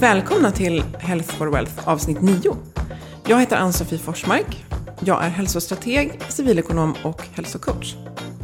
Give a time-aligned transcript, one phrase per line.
[0.00, 2.56] Välkomna till Health for Wealth avsnitt 9.
[3.26, 4.66] Jag heter Ann-Sofie Forsmark.
[5.00, 7.96] Jag är hälsostrateg, civilekonom och hälsocoach.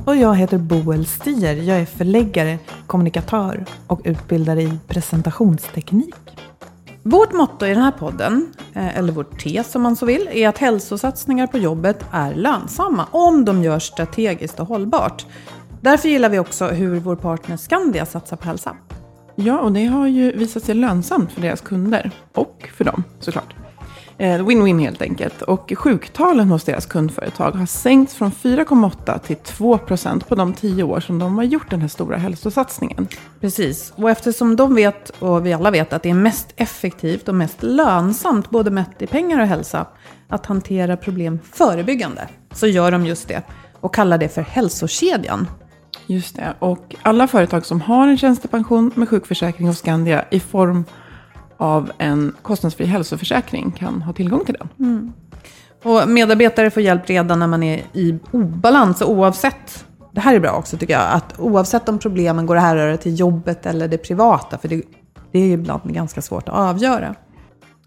[0.07, 1.55] Och jag heter Boel Stier.
[1.55, 6.15] Jag är förläggare, kommunikatör och utbildare i presentationsteknik.
[7.03, 10.49] Vårt motto i den här podden, eh, eller vårt tes om man så vill, är
[10.49, 15.27] att hälsosatsningar på jobbet är lönsamma om de görs strategiskt och hållbart.
[15.81, 18.77] Därför gillar vi också hur vår partner Skandia satsar på hälsa.
[19.37, 23.55] Ja, och det har ju visat sig lönsamt för deras kunder och för dem såklart.
[24.19, 25.43] Eh, win-win helt enkelt.
[25.43, 30.83] Och sjuktalen hos deras kundföretag har sänkts från 4,8 till 2 procent på de tio
[30.83, 33.09] år som de har gjort den här stora hälsosatsningen.
[33.41, 37.35] Precis, och eftersom de vet, och vi alla vet, att det är mest effektivt och
[37.35, 39.87] mest lönsamt, både mätt i pengar och hälsa,
[40.29, 43.43] att hantera problem förebyggande, så gör de just det
[43.81, 45.47] och kallar det för hälsokedjan.
[46.07, 46.55] Just det.
[46.59, 50.85] Och alla företag som har en tjänstepension med sjukförsäkring hos Skandia i form
[51.57, 55.13] av en kostnadsfri hälsoförsäkring kan ha tillgång till den.
[55.83, 60.53] Och medarbetare får hjälp redan när man är i obalans, oavsett det här är bra
[60.53, 64.59] också tycker jag, att oavsett om problemen går att härröra till jobbet eller det privata,
[64.59, 64.83] för det,
[65.33, 67.15] det är ibland ganska svårt att avgöra.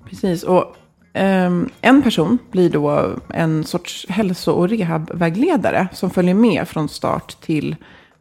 [0.09, 0.75] Precis, och
[1.13, 7.41] ehm, en person blir då en sorts hälso och rehabvägledare som följer med från start
[7.41, 7.75] till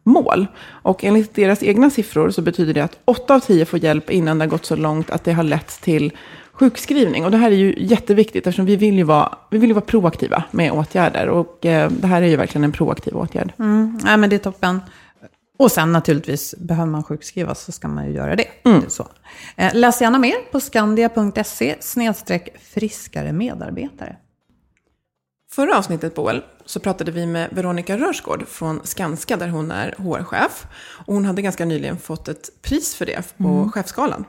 [0.07, 0.47] mål.
[0.69, 4.37] Och enligt deras egna siffror så betyder det att 8 av 10 får hjälp innan
[4.37, 6.11] det har gått så långt att det har lett till
[6.51, 7.25] sjukskrivning.
[7.25, 10.43] Och det här är ju jätteviktigt eftersom vi vill ju vara, vi vill vara proaktiva
[10.51, 11.29] med åtgärder.
[11.29, 13.53] Och eh, det här är ju verkligen en proaktiv åtgärd.
[13.59, 14.81] Mm, nej, men det är toppen.
[15.59, 18.47] Och sen naturligtvis, behöver man sjukskrivas så ska man ju göra det.
[18.63, 19.07] det är så.
[19.55, 21.75] Eh, läs gärna mer på skandia.se
[22.73, 24.15] friskare medarbetare.
[25.57, 30.65] Förra avsnittet, Boel, så pratade vi med Veronica Rörsgård från Skanska, där hon är HR-chef.
[31.05, 34.25] Och hon hade ganska nyligen fått ett pris för det på chefsgalan.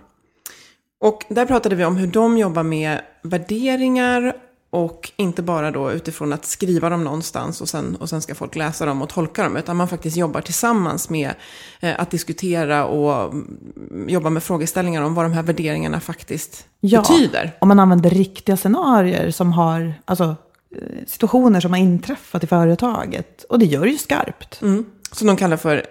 [1.01, 4.33] Och där pratade vi om hur de jobbar med värderingar
[4.71, 8.57] och inte bara då utifrån att skriva dem någonstans och sen, och sen ska folk
[8.57, 9.57] läsa dem och tolka dem.
[9.57, 11.35] Utan man faktiskt jobbar tillsammans med
[11.81, 17.57] eh, att diskutera och mm, jobba med frågeställningar om vad de här värderingarna faktiskt betyder.
[17.61, 20.37] Om man använder riktiga scenarier som har, alltså
[21.07, 23.45] situationer som har inträffat i företaget.
[23.45, 24.63] Och det gör det ju skarpt.
[24.63, 24.85] Mm.
[25.13, 25.87] Som de kallar för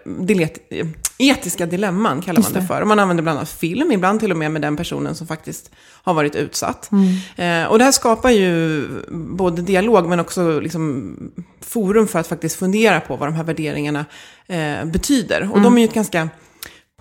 [1.18, 2.22] etiska dilemman.
[2.22, 2.82] kallar man det för.
[2.82, 5.72] Och man använder bland annat film, ibland till och med med den personen som faktiskt
[6.04, 6.90] har varit utsatt.
[7.36, 11.16] Eh, och det här skapar ju både dialog men också liksom
[11.62, 14.06] forum för att faktiskt fundera på vad de här värderingarna
[14.48, 15.50] eh, betyder.
[15.54, 16.30] Och de är ju ett ganska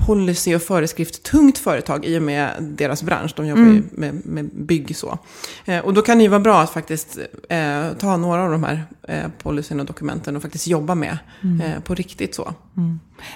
[0.07, 3.33] policy och föreskrift tungt företag i och med deras bransch.
[3.37, 5.19] De jobbar ju med, med bygg så.
[5.65, 8.65] Eh, och då kan det ju vara bra att faktiskt eh, ta några av de
[8.65, 11.19] här eh, policyn och dokumenten och faktiskt jobba med
[11.65, 12.55] eh, på riktigt så.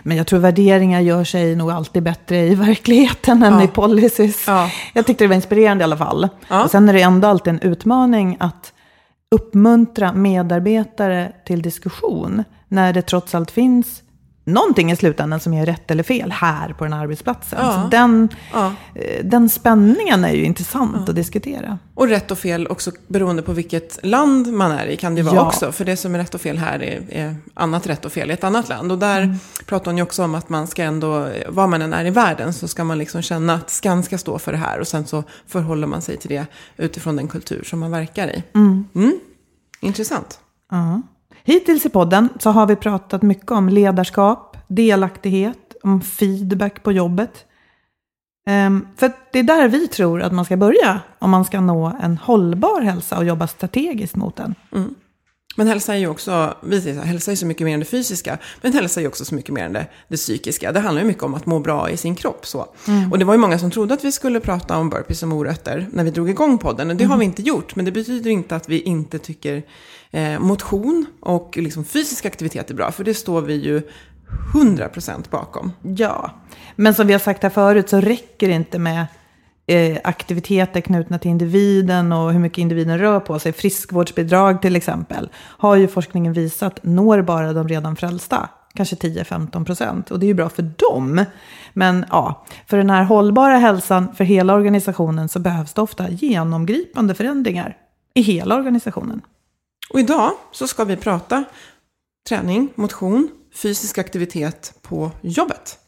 [0.03, 3.65] Men jag tror värderingar gör sig nog alltid bättre i verkligheten än Ja.
[3.65, 4.45] i policies.
[4.47, 4.71] Ja.
[4.95, 6.29] Jag tyckte det var inspirerande i alla fall.
[6.49, 6.65] Ja.
[6.65, 8.73] Och sen är det ändå alltid en utmaning att
[9.31, 14.03] uppmuntra medarbetare till diskussion när det trots allt finns
[14.52, 17.58] någonting i slutändan som är rätt eller fel här på den här arbetsplatsen.
[17.62, 17.73] Ja.
[17.82, 18.73] Så den, Ja.
[18.94, 21.79] eh, den spänningen är ju intressant att diskutera.
[21.94, 25.35] Och rätt och fel också beroende på vilket land man är i kan det vara
[25.35, 25.47] Ja.
[25.47, 25.73] också.
[25.73, 28.35] För det som är rätt och fel här är, är annat rätt och fel i
[28.35, 28.93] ett annat land.
[28.93, 29.37] Och där Mm.
[29.67, 32.53] pratar hon ju också om att man ska ändå, var man än är i världen,
[32.53, 34.81] så ska man liksom känna att Skan ska stå för det här.
[34.81, 36.46] Och sen så förhåller man sig till det
[36.76, 38.43] utifrån den kultur som man verkar i.
[38.55, 38.85] Mm.
[39.81, 40.38] Intressant.
[40.70, 41.03] Ja.
[41.45, 47.47] Hittills i podden så har vi pratat mycket om ledarskap, delaktighet, om feedback på jobbet.
[48.47, 51.93] Ehm, för det är där vi tror att man ska börja om man ska nå
[52.01, 54.55] en hållbar hälsa och jobba strategiskt mot den.
[54.73, 54.95] Mm.
[55.56, 57.87] Men hälsa är ju också, vi säger så hälsa är så mycket mer än det
[57.87, 60.73] fysiska, men hälsa är ju också så mycket mer än det, det psykiska.
[60.73, 62.47] Det handlar ju mycket om att må bra i sin kropp.
[62.47, 62.69] Så.
[63.11, 65.88] Och det var ju många som trodde att vi skulle prata om burpees och morötter
[65.93, 66.91] när vi drog igång podden.
[66.91, 69.62] Och det har vi inte gjort, men det betyder inte att vi inte tycker
[70.11, 73.82] eh, motion och liksom fysisk aktivitet är bra, för det står vi ju
[74.55, 75.73] 100% bakom.
[75.82, 76.31] Ja,
[76.76, 79.06] men som vi har sagt här förut så räcker det inte med
[79.70, 83.52] eh, aktiviteter knutna till individen och hur mycket individen rör på sig.
[83.52, 88.49] Friskvårdsbidrag till exempel har ju forskningen visat når bara de redan frälsta.
[88.75, 90.11] Kanske 10-15 procent.
[90.11, 91.25] Och det är ju bra för dem.
[91.72, 97.14] Men ja, för den här hållbara hälsan för hela organisationen så behövs det ofta genomgripande
[97.14, 97.76] förändringar
[98.14, 99.20] i hela organisationen.
[99.93, 101.44] Och idag så ska vi prata
[102.28, 103.28] träning, motion,
[103.62, 105.78] fysisk aktivitet på jobbet.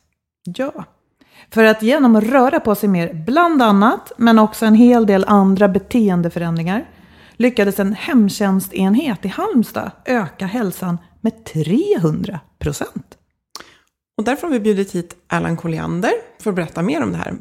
[0.44, 0.84] Ja,
[1.52, 5.24] för att genom att röra på sig mer, bland annat, men också en hel del
[5.28, 6.84] andra beteendeförändringar,
[7.36, 13.06] lyckades en hemtjänstenhet i Halmstad öka hälsan med 300 procent.
[14.18, 16.12] Och därför har vi bjudit hit Erland Colliander
[16.42, 17.34] för att berätta mer om det här.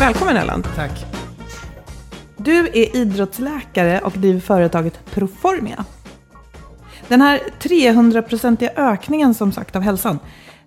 [0.00, 0.68] Välkommen Erland.
[0.76, 1.09] Tack.
[2.44, 5.84] Du är idrottsläkare och driver företaget Proformia.
[7.08, 10.18] Den här 300-procentiga ökningen som sagt av hälsan,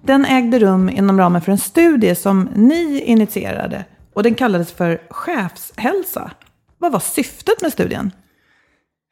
[0.02, 5.02] den ägde rum inom ramen för en studie som ni initierade och den kallades för
[5.10, 6.32] chefshälsa.
[6.78, 8.12] Vad var syftet med studien?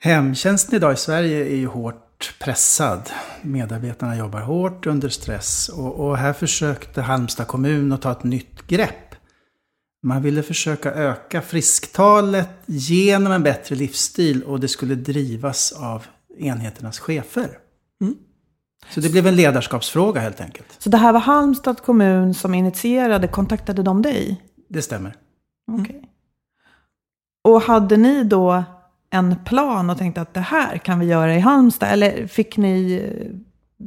[0.03, 3.09] Hemtjänsten idag i Sverige är ju hårt pressad.
[3.41, 8.67] Medarbetarna jobbar hårt under stress och, och här försökte Halmstad kommun att ta ett nytt
[8.67, 9.10] grepp.
[10.03, 16.05] Man ville försöka öka frisktalet genom en bättre livsstil och det skulle drivas av
[16.37, 17.57] enheternas chefer.
[18.89, 20.67] Så det blev en ledarskapsfråga helt enkelt.
[20.77, 24.41] Så det här var Halmstad kommun som initierade, kontaktade de dig?
[24.69, 25.15] Det stämmer.
[25.71, 26.03] Okej.
[27.43, 28.63] Och hade ni då
[29.09, 31.89] en plan och tänkte att det här kan vi göra i Halmstad?
[31.89, 33.01] Eller fick ni,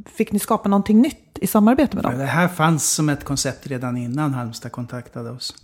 [0.06, 2.18] fick ni skapa någonting nytt i samarbete med dem?
[2.18, 5.54] Det här fanns som ett koncept redan innan Halmstad kontaktade oss.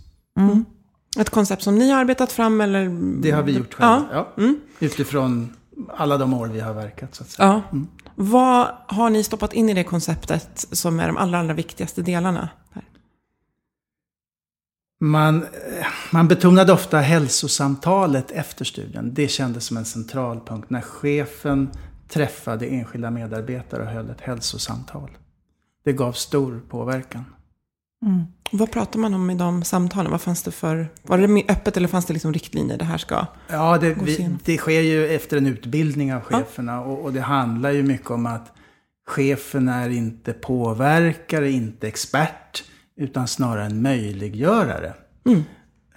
[1.19, 2.89] Ett koncept som ni har arbetat fram eller?
[3.21, 4.07] Det har vi gjort själva.
[4.11, 4.27] Ja.
[4.35, 4.53] Ja.
[4.79, 5.53] Utifrån
[5.89, 7.61] alla de år vi har verkat så att säga.
[7.71, 7.79] ja.
[8.15, 12.49] Vad har ni stoppat in i det konceptet som är de allra, allra viktigaste delarna?
[14.99, 19.13] Man, eh, man betonade ofta hälsosamtalet efter studien.
[19.13, 21.69] Det kändes som en central punkt när chefen
[22.09, 25.11] träffade enskilda medarbetare och höll ett hälsosamtal.
[25.83, 27.25] Det gav stor påverkan.
[28.51, 30.11] Vad pratar man om i de samtalen?
[30.11, 32.77] Vad fanns det för, var det mer öppet eller fanns det liksom riktlinjer?
[32.77, 33.25] Det här ska...
[33.47, 37.71] Ja, det, vi, det sker ju efter en utbildning av cheferna och, och det handlar
[37.71, 38.51] ju mycket om att
[39.07, 42.63] chefen är inte påverkare, inte expert,
[42.97, 44.93] utan snarare en möjliggörare.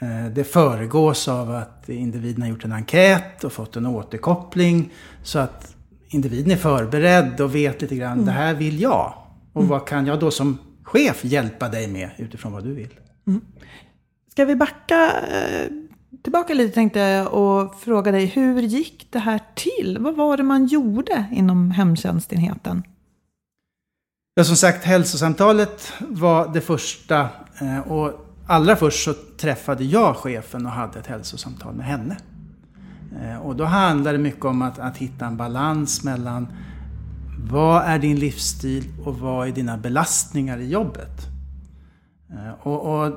[0.01, 4.91] Eh, Det föregås av att individen har gjort en enkät och fått en återkoppling
[5.23, 5.75] så att
[6.09, 9.15] individen är förberedd och vet lite grann, det här vill jag.
[9.53, 10.59] Och vad kan jag då som
[10.95, 12.95] chef hjälpa dig med utifrån vad du vill?
[14.31, 15.69] Ska vi backa eh,
[16.23, 19.99] tillbaka lite tänkte jag och fråga dig, hur gick det här till?
[20.01, 22.83] Vad var det man gjorde inom hemtjänstenheten?
[24.35, 27.29] Ja, som sagt, hälsosamtalet var det första.
[27.61, 28.13] eh, Och
[28.47, 32.17] allra först så träffade jag chefen och hade ett hälsosamtal med henne.
[33.23, 36.49] Eh, Och då handlade det mycket om att, att hitta en balans mellan
[37.39, 41.27] vad är din livsstil och vad är dina belastningar i jobbet?
[42.31, 43.13] Eh, Och, och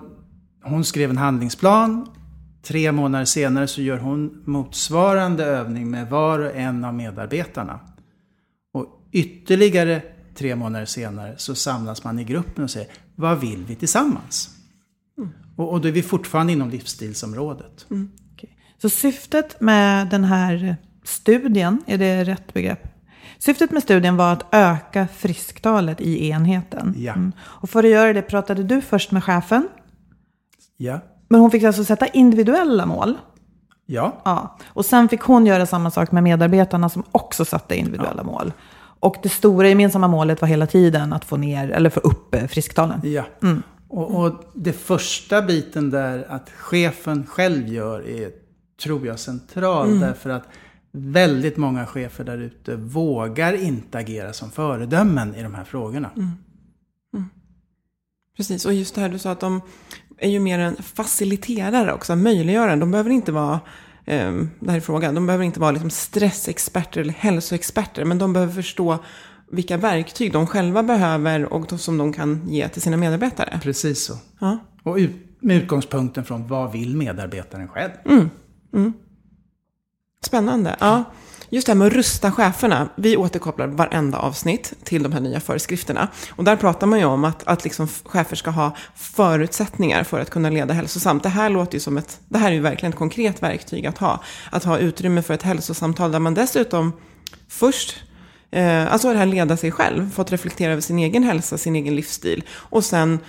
[0.64, 2.08] hon skrev en handlingsplan.
[2.64, 7.80] Tre månader senare så gör hon motsvarande övning med var och en av medarbetarna.
[8.74, 10.02] Och ytterligare
[10.36, 14.50] tre månader senare så samlas man i gruppen och säger vad vill vi tillsammans?
[15.56, 17.86] Och, och då är vi fortfarande inom livsstilsområdet.
[18.34, 18.58] Okej.
[18.82, 22.97] Så syftet med den här studien, är det rätt begrepp?
[23.38, 26.94] Syftet med studien var att öka frisktalet i enheten.
[26.98, 27.16] Ja.
[27.40, 29.68] Och för att göra det pratade du först med chefen.
[30.78, 31.00] Ja.
[31.28, 33.18] Men hon fick alltså sätta individuella mål.
[33.86, 34.22] Ja.
[34.26, 34.58] Ja.
[34.68, 38.54] Och sen fick hon göra samma sak med medarbetarna som också satte individuella mål.
[39.00, 42.48] Och det stora gemensamma målet var hela tiden att få ner, eller få upp eh,
[42.48, 43.02] frisktalen.
[43.04, 43.24] Ja.
[43.88, 48.32] Och, och det första biten där att chefen själv gör är,
[48.84, 50.00] tror jag, central.
[50.00, 50.44] Därför att
[50.98, 56.12] väldigt många chefer där ute vågar inte agera som föredömen i de här frågorna.
[58.38, 59.62] Precis, och just det här du sa att de
[60.18, 62.76] är ju mer en faciliterare också, möjliggörare.
[62.76, 63.60] De behöver inte vara,
[64.06, 68.34] eh, det här är frågan, de behöver inte vara liksom stressexperter eller hälsoexperter, men de
[68.34, 68.98] behöver förstå
[69.52, 73.60] vilka verktyg de själva behöver och som de kan ge till sina medarbetare.
[73.64, 74.14] Precis så.
[74.40, 74.58] Ja.
[74.84, 77.92] Och ut, med utgångspunkten från vad vill medarbetaren själv?
[80.26, 80.76] Spännande.
[80.80, 81.04] Ja.
[81.50, 82.90] Just det här med att rusta cheferna.
[82.96, 86.08] Vi återkopplar varenda avsnitt till de här nya föreskrifterna.
[86.30, 90.30] Och där pratar man ju om att, att liksom chefer ska ha förutsättningar för att
[90.30, 91.24] kunna leda hälsosamt.
[91.24, 93.98] Det här låter ju som ett, det här är ju verkligen ett konkret verktyg att
[93.98, 94.24] ha.
[94.52, 96.94] Att ha utrymme för ett hälsosamtal där man dessutom
[97.50, 97.96] först
[98.52, 101.96] Eh, alltså det här leda sig själv, fått reflektera över sin egen hälsa, sin egen
[101.96, 102.44] livsstil.
[102.52, 103.20] Och sen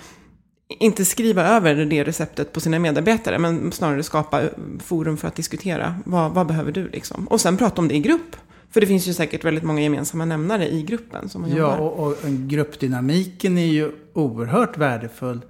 [0.69, 4.41] inte skriva över det receptet på sina medarbetare, men snarare skapa
[4.79, 5.95] forum för att diskutera.
[6.05, 7.27] Vad, vad behöver du liksom?
[7.27, 8.35] Och sen prata om det i grupp.
[8.71, 11.77] För det finns ju säkert väldigt många gemensamma nämnare i gruppen som man Ja, jobbar.
[11.77, 15.41] och, och gruppdynamiken är ju oerhört värdefull.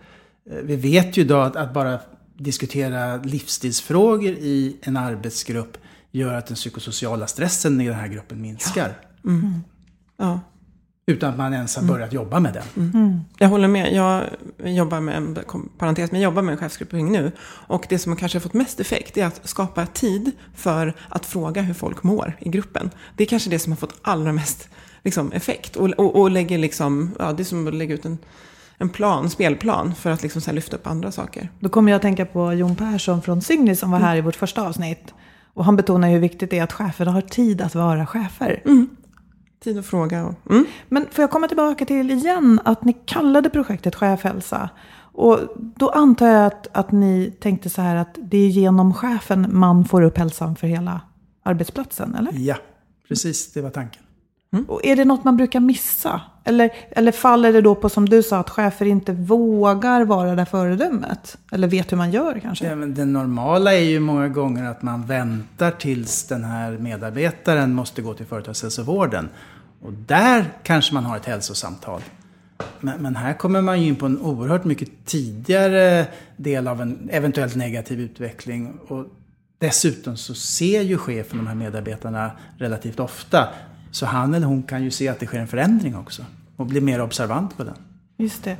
[0.51, 1.99] Eh, Vi vet ju idag att, att bara
[2.37, 5.77] diskutera livsstilsfrågor i en arbetsgrupp
[6.11, 8.93] gör att den psykosociala stressen i den här gruppen minskar.
[10.17, 10.39] Ja.
[11.09, 12.63] Utan att man ens har börjat jobba med den.
[13.37, 13.93] Jag håller med.
[13.93, 14.23] Jag
[14.63, 15.39] jobbar med, en
[15.77, 17.31] parentes, men jag jobbar med en chefsgruppering nu.
[17.67, 21.61] Och det som kanske har fått mest effekt är att skapa tid för att fråga
[21.61, 22.89] hur folk mår i gruppen.
[23.15, 24.69] Det är kanske det som har fått allra mest
[25.03, 25.75] liksom, effekt.
[25.75, 28.17] Och, och, och lägger liksom, ja, det är som att lägga ut en,
[28.77, 31.49] en plan, spelplan för att liksom så här lyfta upp andra saker.
[31.59, 34.35] Då kommer jag att tänka på Jon Persson från Signy som var här i vårt
[34.35, 35.13] första avsnitt.
[35.53, 38.61] Och han betonar hur viktigt det är att cheferna har tid att vara chefer.
[39.63, 40.35] Tid att fråga.
[40.49, 40.65] Mm.
[40.87, 44.69] Men får jag komma tillbaka till igen att ni kallade projektet Chefhälsa.
[45.11, 49.47] Och då antar jag att, att ni tänkte så här att det är genom chefen
[49.49, 51.01] man får upp hälsan för hela
[51.43, 52.31] arbetsplatsen, eller?
[52.35, 52.55] Ja,
[53.07, 53.53] precis.
[53.53, 54.03] Det var tanken.
[54.67, 56.21] Och är det något man brukar missa?
[56.43, 60.45] Eller, eller faller det då på som du sa att chefer inte vågar vara det
[60.45, 61.37] föredömet?
[61.51, 62.65] Eller vet hur man gör kanske?
[62.65, 67.73] Ja, men det normala är ju många gånger att man väntar tills den här medarbetaren
[67.73, 69.29] måste gå till företagshälsovården.
[69.81, 72.01] Och där kanske man har ett hälsosamtal.
[72.79, 76.05] Men, men här kommer man ju in på en oerhört mycket tidigare
[76.37, 78.77] del av en eventuellt negativ utveckling.
[78.87, 79.05] Och
[79.57, 83.47] dessutom så ser ju chefen de här medarbetarna relativt ofta.
[83.91, 86.25] Så han eller hon kan ju se att det sker en förändring också.
[86.55, 87.75] Och bli mer observant på den.
[88.17, 88.57] Just det.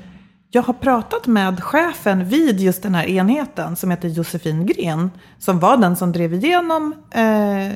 [0.51, 5.12] Jag har pratat med chefen vid just den här enheten som heter Josefin Gren.
[5.39, 7.71] Som var den som drev igenom eh,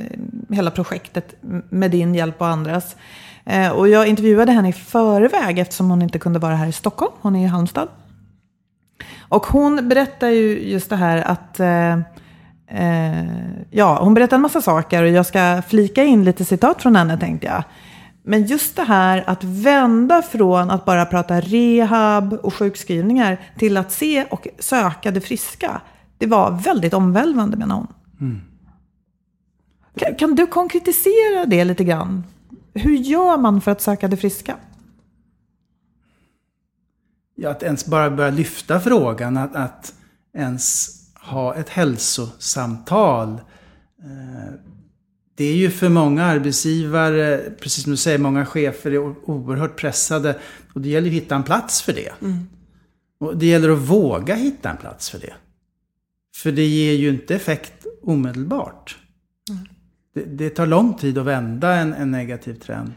[0.55, 1.35] hela projektet
[1.69, 2.95] med din hjälp och andras.
[3.45, 7.11] Eh, och jag intervjuade henne i förväg eftersom hon inte kunde vara här i Stockholm.
[7.21, 7.87] Hon är i Halmstad.
[9.19, 11.99] Och hon berättar ju just det här att eh,
[13.71, 17.17] ja, hon berättar en massa saker och jag ska flika in lite citat från henne
[17.17, 17.63] tänkte jag.
[18.23, 23.91] Men just det här att vända från att bara prata rehab och sjukskrivningar till att
[23.91, 25.81] se och söka det friska.
[26.17, 27.87] Det var väldigt omvälvande menar hon.
[29.97, 32.23] Kan, kan du konkretisera det lite grann?
[32.73, 34.55] Hur gör man för att söka det friska?
[37.35, 39.93] Ja, att ens bara börja lyfta frågan, att, att
[40.37, 40.89] ens
[41.23, 43.29] ha ett hälsosamtal.
[44.03, 44.53] Eh,
[45.35, 48.97] Det är ju för många arbetsgivare, precis som du säger, många chefer är
[49.29, 50.39] oerhört pressade.
[50.73, 52.11] Och det gäller att hitta en plats för det.
[53.19, 55.33] Och det gäller att våga hitta en plats för det.
[56.35, 58.97] För det ger ju inte effekt omedelbart.
[60.15, 62.91] Det, det tar lång tid att vända en, en negativ trend.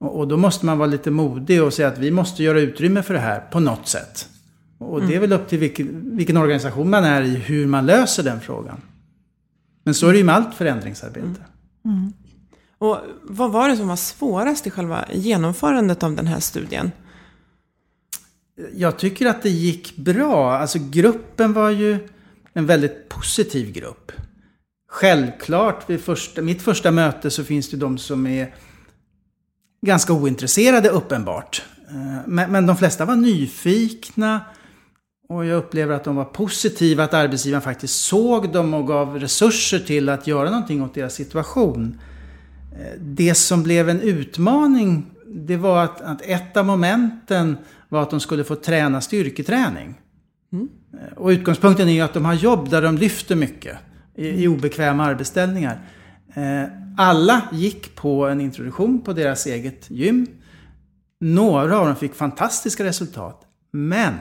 [0.00, 3.02] Och, och då måste man vara lite modig och säga att vi måste göra utrymme
[3.02, 4.28] för det här på något sätt.
[4.78, 8.22] Och det är väl upp till vilken, vilken organisation man är i hur man löser
[8.22, 8.80] den frågan.
[9.84, 11.44] Men så är det ju med allt förändringsarbete.
[12.78, 16.90] Och vad var det som var svårast i själva genomförandet av den här studien?
[18.74, 20.52] Jag tycker att det gick bra.
[20.52, 22.08] Alltså gruppen var ju
[22.52, 24.12] en väldigt positiv grupp.
[24.88, 28.54] Självklart, vid första, mitt första möte så finns det de som är
[29.86, 31.62] ganska ointresserade uppenbart.
[31.88, 34.40] Eh, Men, men de flesta var nyfikna.
[35.28, 39.78] Och jag upplever att de var positiva, att arbetsgivaren faktiskt såg dem och gav resurser
[39.78, 42.00] till att göra någonting åt deras situation.
[42.72, 47.56] Eh, Det som blev en utmaning, det var att, att ett av momenten
[47.88, 49.94] var att de skulle få träna styrketräning.
[50.52, 53.76] Eh, och utgångspunkten är ju att de har jobb där de lyfter mycket
[54.14, 55.78] i, i obekväma arbetsställningar.
[56.34, 56.64] Eh,
[56.96, 60.26] alla gick på en introduktion på deras eget gym.
[61.20, 63.42] Några av dem fick fantastiska resultat.
[63.72, 64.14] Men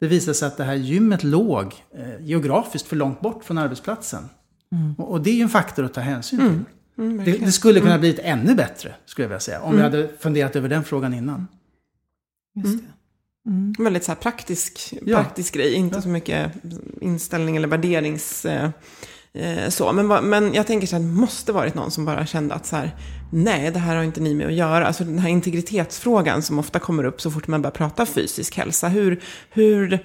[0.00, 4.28] det visade sig att det här gymmet låg eh, geografiskt för långt bort från arbetsplatsen.
[4.72, 4.94] Mm.
[4.98, 6.48] Och, och, det är ju en faktor att ta hänsyn till.
[6.48, 6.64] Mm.
[6.98, 8.00] Mm, det, det, skulle kunna mm.
[8.00, 9.60] blivit ännu bättre, skulle jag vilja säga.
[9.60, 9.92] Om vi mm.
[9.92, 11.46] hade funderat över den frågan innan.
[12.54, 13.50] Just det.
[13.50, 13.74] Mm.
[13.78, 15.60] Väldigt så här praktisk, praktisk ja.
[15.60, 16.02] grej, inte ja.
[16.02, 16.52] så mycket
[17.00, 18.44] inställning eller värderings...
[18.44, 18.70] Eh,
[19.68, 19.92] så.
[19.92, 22.76] Men, men jag tänker så här, det måste varit någon som bara kände att så
[22.76, 22.90] här,
[23.32, 24.86] nej, det här har inte ni med att göra.
[24.86, 28.88] Alltså den här integritetsfrågan som ofta kommer upp så fort man börjar prata fysisk hälsa.
[28.88, 29.98] Hur, hur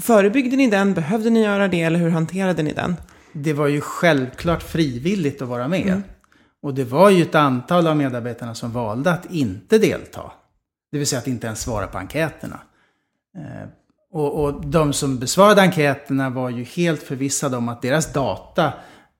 [0.00, 0.94] förebyggde ni den?
[0.94, 1.82] Behövde ni göra det?
[1.82, 2.96] Eller hur hanterade ni den?
[3.32, 5.86] Det var ju självklart frivilligt att vara med.
[5.86, 6.02] Mm.
[6.62, 10.32] Och det var ju ett antal av medarbetarna som valde att inte delta.
[10.92, 12.60] Det vill säga att inte ens svara på enkäterna.
[14.16, 18.72] Och, och de som besvarade enkäterna var ju helt förvissade om att deras data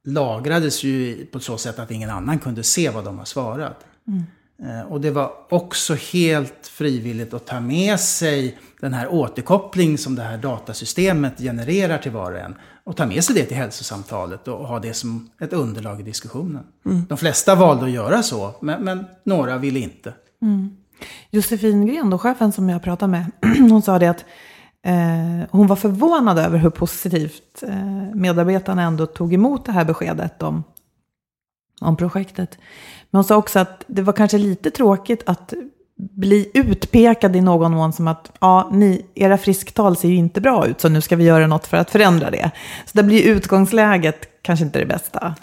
[0.04, 3.86] lagrades ju på så sätt att ingen annan kunde se vad de har svarat.
[4.08, 4.22] Mm.
[4.62, 10.14] Eh, och det var också helt frivilligt att ta med sig den här återkoppling som
[10.14, 12.54] det här datasystemet genererar till var och en.
[12.84, 16.64] Och ta med sig det till hälsosamtalet och ha det som ett underlag i diskussionen.
[16.86, 17.04] Mm.
[17.08, 20.12] De flesta valde att göra så, men, men några ville inte.
[20.42, 20.76] Mm.
[21.30, 23.32] Josefin Gren, då, chefen som jag pratade med,
[23.70, 24.24] hon sa det att
[24.86, 30.42] eh, hon var förvånad över hur positivt eh, medarbetarna ändå tog emot det här beskedet
[30.42, 30.64] om,
[31.80, 32.58] om projektet.
[33.10, 35.54] Men hon sa också att det var kanske lite tråkigt att
[35.98, 40.66] bli utpekad i någon mån som att ja, ni, era frisktal ser ju inte bra
[40.66, 42.50] ut så nu ska vi göra något för att förändra det.
[42.84, 45.34] Så det blir utgångsläget kanske inte det bästa.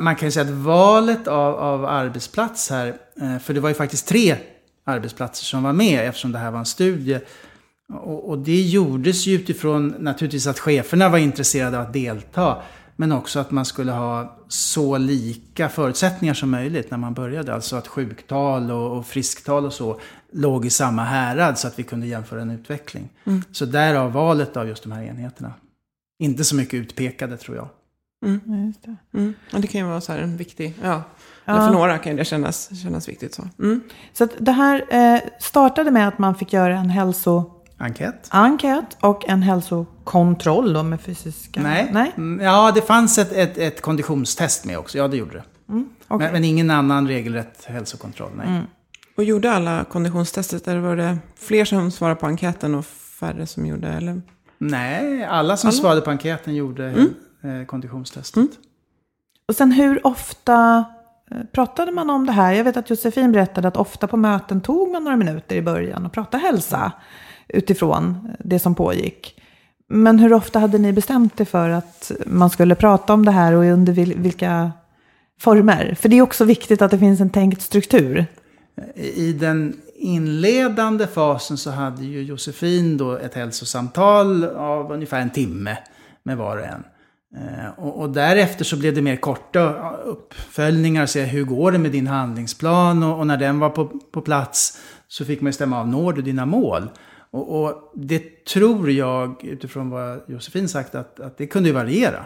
[0.00, 3.74] Man kan ju säga att valet av, av arbetsplats här, eh, för det var ju
[3.74, 4.36] faktiskt tre
[4.84, 7.20] arbetsplatser som var med eftersom det här var en studie.
[7.92, 12.56] Och, och, det gjordes ju utifrån naturligtvis att cheferna var intresserade av att delta.
[12.96, 17.54] Men också att man skulle ha så lika förutsättningar som möjligt när man började.
[17.54, 20.00] Alltså att sjuktal och, och frisktal och så
[20.32, 23.08] låg i samma härad så att vi kunde jämföra en utveckling.
[23.24, 23.42] Mm.
[23.52, 25.52] Så därav valet av just de här enheterna.
[26.18, 27.68] Inte så mycket utpekade tror jag.
[28.26, 28.40] Mm.
[28.44, 28.96] Ja, just det.
[29.18, 29.34] Mm.
[29.50, 31.02] Ja, det kan ju vara så här en viktig, ja.
[31.44, 33.48] Eller för några kan det kännas, kännas viktigt så.
[33.58, 33.80] Mm.
[34.12, 37.56] Så det här eh, startade med att man fick göra en hälso...
[37.80, 38.28] Enkät.
[38.30, 41.62] Enkät och en hälsokontroll då med fysiska...
[41.62, 41.88] Nej.
[41.92, 42.12] Nej.
[42.16, 44.98] Mm, ja, det fanns ett, ett, ett, konditionstest med också.
[44.98, 45.44] Ja, det gjorde det.
[45.68, 46.18] Mm, okay.
[46.18, 48.46] men, men, ingen annan regelrätt hälsokontroll, nej.
[48.46, 48.64] Mm.
[49.16, 50.68] Och gjorde alla konditionstestet?
[50.68, 53.88] Eller var det fler som svarade på enkäten och färre som gjorde?
[53.88, 54.22] Eller?
[54.58, 55.76] Nej, alla som alla?
[55.76, 57.60] svarade på enkäten gjorde mm.
[57.60, 58.36] eh, konditionstestet.
[58.36, 58.48] Mm.
[59.48, 60.84] Och sen hur ofta
[61.30, 62.52] Eh, pratade man om det här?
[62.52, 66.06] Jag vet att Josefin berättade att ofta på möten tog man några minuter i början
[66.06, 66.92] och pratade hälsa
[67.54, 69.40] utifrån det som pågick.
[69.88, 73.52] Men hur ofta hade ni bestämt er för att man skulle prata om det här
[73.54, 74.72] och under vilka
[75.40, 75.94] former?
[76.00, 78.26] För det är också viktigt att det finns en tänkt struktur.
[78.94, 85.76] I den inledande fasen så hade ju Josefin då ett hälsosamtal av ungefär en timme
[86.22, 86.84] med var och en.
[87.36, 91.92] Eh, och, och, därefter så blev det mer korta uppföljningar, se hur går det med
[91.92, 95.80] din handlingsplan och, och, när den var på, på plats så fick man ju stämma
[95.80, 96.88] av, når du dina mål?
[97.32, 102.24] Och, och, det tror jag, utifrån vad Josefin sagt, att, att det kunde ju variera.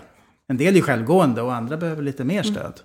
[0.48, 2.56] En del är självgående och andra behöver lite mer stöd.
[2.56, 2.78] Mm.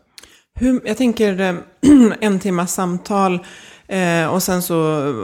[0.60, 1.56] Hur, jag tänker eh,
[2.20, 3.46] en timmas samtal
[3.90, 4.76] Eh, och sen så,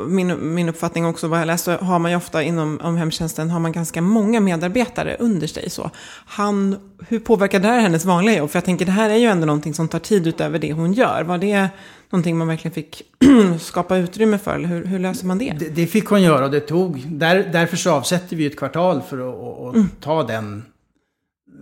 [0.08, 3.60] min, min uppfattning också, vad jag läste, har man ju ofta inom om hemtjänsten, har
[3.60, 5.69] man ganska många medarbetare under sig.
[5.69, 5.91] Så.
[6.25, 6.75] Han,
[7.08, 8.49] hur påverkar det här hennes vanliga jobb?
[8.49, 10.93] För jag tänker, det här är ju ändå någonting som tar tid utöver det hon
[10.93, 11.23] gör.
[11.23, 11.69] Var det
[12.10, 13.01] någonting man verkligen fick
[13.60, 14.56] skapa utrymme för?
[14.56, 15.56] Eller hur, hur löser man det?
[15.60, 15.69] det?
[15.69, 15.88] det?
[15.88, 19.67] fick hon göra och det tog, där, därför så avsätter vi ett kvartal för att,
[19.67, 19.89] att mm.
[19.99, 20.63] ta den,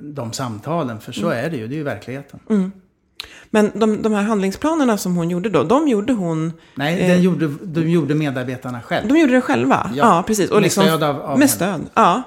[0.02, 1.00] de samtalen.
[1.00, 1.46] För så mm.
[1.46, 2.40] är det ju, det är ju verkligheten.
[2.50, 2.72] Mm.
[3.50, 6.54] Men de, de här handlingsplanerna som hon gjorde då, de gjorde hon...
[6.76, 9.10] Nej, eh, gjorde, de gjorde medarbetarna själva.
[9.10, 9.92] De gjorde det själva?
[9.96, 10.50] Ja, ja precis.
[10.50, 12.24] Och med liksom, stöd av, av Med stöd, ja.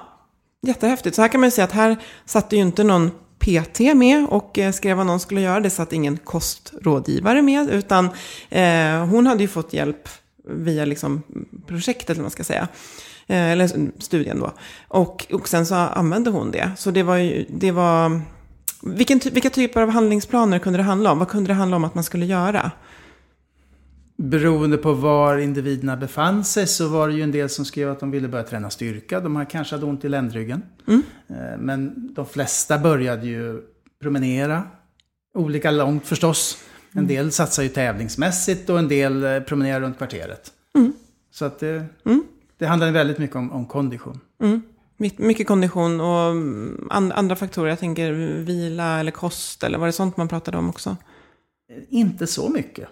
[0.61, 1.15] Jättehäftigt.
[1.15, 4.59] Så här kan man ju säga att här satt ju inte någon PT med och
[4.59, 5.59] eh, skrev vad någon skulle göra.
[5.59, 8.09] Det satt ingen kostrådgivare med, utan
[8.49, 10.09] eh, hon hade ju fått hjälp
[10.49, 11.23] via liksom
[11.67, 12.67] projektet, eller man ska säga.
[13.27, 14.53] Eh, eller studien då.
[14.87, 16.71] Och, och sen så använde hon det.
[16.77, 18.21] Så det var ju, det var
[18.95, 21.19] vilken, vilka typer av handlingsplaner kunde det handla om?
[21.19, 22.71] Vad kunde det handla om att man skulle göra?
[24.17, 27.99] Beroende på var individerna befann sig så var det ju en del som skrev att
[27.99, 29.19] de ville börja träna styrka.
[29.19, 30.61] De kanske hade ont i ländryggen.
[30.87, 31.03] Mm.
[31.27, 33.61] Eh, men de flesta började ju
[34.01, 34.63] promenera.
[35.33, 36.57] Olika långt förstås.
[36.91, 37.07] En mm.
[37.07, 40.51] del satsar ju tävlingsmässigt och en del eh, promenerar runt kvarteret.
[40.75, 40.93] Mm.
[41.31, 42.23] Så att det, mm.
[42.57, 44.19] det handlade väldigt mycket om, om kondition.
[44.99, 45.11] Mm.
[45.17, 46.35] Mycket kondition och
[46.91, 47.69] andra faktorer.
[47.69, 50.97] Jag tänker vila eller kost eller var det sånt man pratade om också?
[51.89, 52.89] Inte så mycket.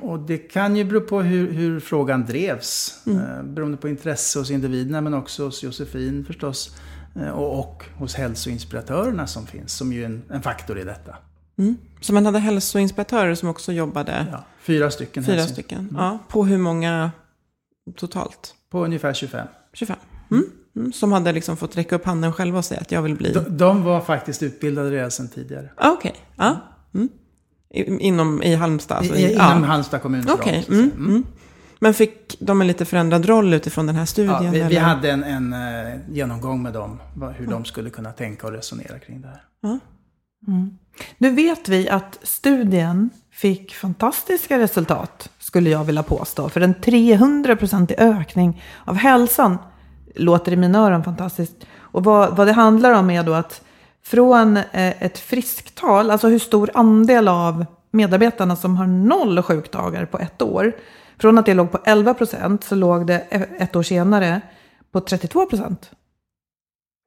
[0.00, 3.02] Och det kan ju bero på hur, hur frågan drevs.
[3.06, 3.18] Mm.
[3.18, 6.76] Eh, beroende på intresse hos individerna men också hos Josefin förstås.
[7.16, 11.16] Eh, och, och hos hälsoinspiratörerna som finns, som ju är en, en faktor i detta.
[11.58, 11.76] Mm.
[12.00, 14.26] Så man hade hälsoinspiratörer som också jobbade?
[14.32, 15.24] Ja, fyra stycken.
[15.24, 15.96] Fyra stycken, mm.
[15.96, 16.18] ja.
[16.28, 17.10] På hur många
[17.96, 18.54] totalt?
[18.70, 19.46] På ungefär 25.
[19.72, 19.96] 25.
[20.30, 20.44] Mm.
[20.78, 20.92] Mm.
[20.92, 23.32] Som hade liksom fått räcka upp handen själva och säga att jag vill bli...
[23.32, 25.70] De, de var faktiskt utbildade redan sedan tidigare.
[25.76, 26.22] Ah, Okej, okay.
[26.36, 26.60] ja.
[26.94, 27.08] Mm.
[28.00, 28.98] Inom, i Halmstad?
[28.98, 29.68] Alltså I, inom ja.
[29.68, 30.64] Halmstad kommuns okay.
[30.68, 31.24] Mm, mm.
[31.78, 34.44] Men fick de en lite förändrad roll utifrån den här studien?
[34.44, 37.00] Ja, vi, vi hade en, en uh, genomgång med dem,
[37.36, 39.42] hur de skulle kunna tänka och resonera kring det här.
[40.46, 40.78] Mm.
[41.18, 46.48] Nu vet vi att studien fick fantastiska resultat, skulle jag vilja påstå.
[46.48, 49.58] För en 300-procentig ökning av hälsan
[50.18, 51.66] låter i mina öron fantastiskt.
[51.78, 53.62] Och vad, vad det handlar om är då att
[54.04, 60.18] från eh, ett frisktal, alltså hur stor andel av medarbetarna som har noll sjukdagar på
[60.18, 60.72] ett år.
[61.18, 63.18] Från att det låg på 11 procent så låg det
[63.58, 64.40] ett år senare
[64.92, 65.90] på 32 procent.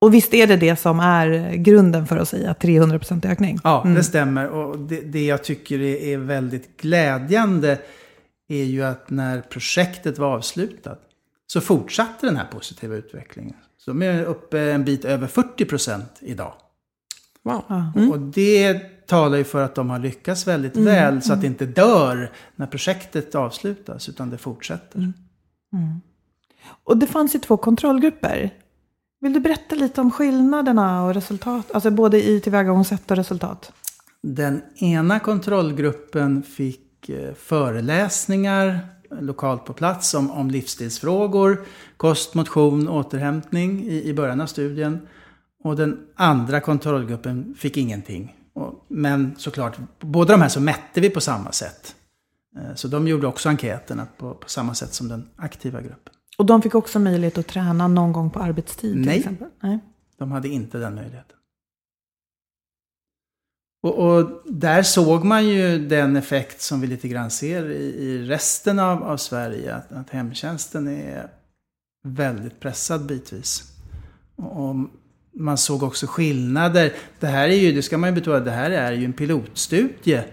[0.02, 3.60] Och visst är det det som är grunden för att säga 300 procent ökning?
[3.64, 3.96] Ja, mm.
[3.96, 4.48] det stämmer.
[4.48, 7.78] Och det, det jag tycker är väldigt glädjande
[8.50, 11.00] är ju att när projektet var avslutat
[11.52, 13.56] så fortsatte den här positiva utvecklingen.
[13.78, 16.54] Så de är uppe en bit över 40 procent idag.
[17.44, 17.92] Wow.
[17.96, 18.12] Mm.
[18.12, 18.74] Och det
[19.08, 20.86] talar ju för att de har lyckats väldigt mm.
[20.86, 24.98] väl så att det inte dör när projektet avslutas utan det fortsätter.
[24.98, 25.14] Mm.
[25.74, 26.02] mm.
[26.84, 28.50] Och det fanns ju två kontrollgrupper.
[29.22, 33.72] Vill du berätta lite om skillnaderna och resultat, alltså både i tillvägagångssätt och resultat?
[34.22, 38.80] Den ena kontrollgruppen fick eh, föreläsningar
[39.20, 41.66] lokalt på plats om, om livsstilsfrågor,
[41.98, 45.08] kost, motion, återhämtning i, i början av studien.
[45.64, 48.36] Och den andra kontrollgruppen fick ingenting.
[48.54, 51.96] Och, men såklart, båda de här så mätte vi på samma sätt.
[52.58, 56.14] Eh, så de gjorde också enkäterna på, på samma sätt som den aktiva gruppen.
[56.38, 59.48] Och de fick också möjlighet att träna någon gång på arbetstid till Nej, exempel?
[59.64, 59.80] Nej,
[60.18, 61.38] de hade inte den möjligheten.
[63.82, 68.26] Och, och, där såg man ju den effekt som vi lite grann ser i, i
[68.26, 69.76] resten av, av Sverige.
[69.76, 71.28] Att, att hemtjänsten är
[72.04, 73.64] väldigt pressad bitvis.
[74.36, 74.76] Och, och
[75.34, 76.94] man såg också skillnader.
[77.20, 80.24] Det här är ju, det ska man ju betona, det här är ju en pilotstudie.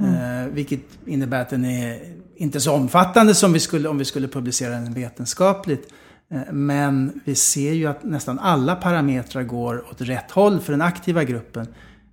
[0.00, 0.14] Mm.
[0.14, 2.00] Eh, vilket innebär att den är
[2.36, 5.92] inte så omfattande som vi skulle, om vi skulle publicera den vetenskapligt.
[6.30, 10.82] Eh, men vi ser ju att nästan alla parametrar går åt rätt håll för den
[10.82, 11.66] aktiva gruppen.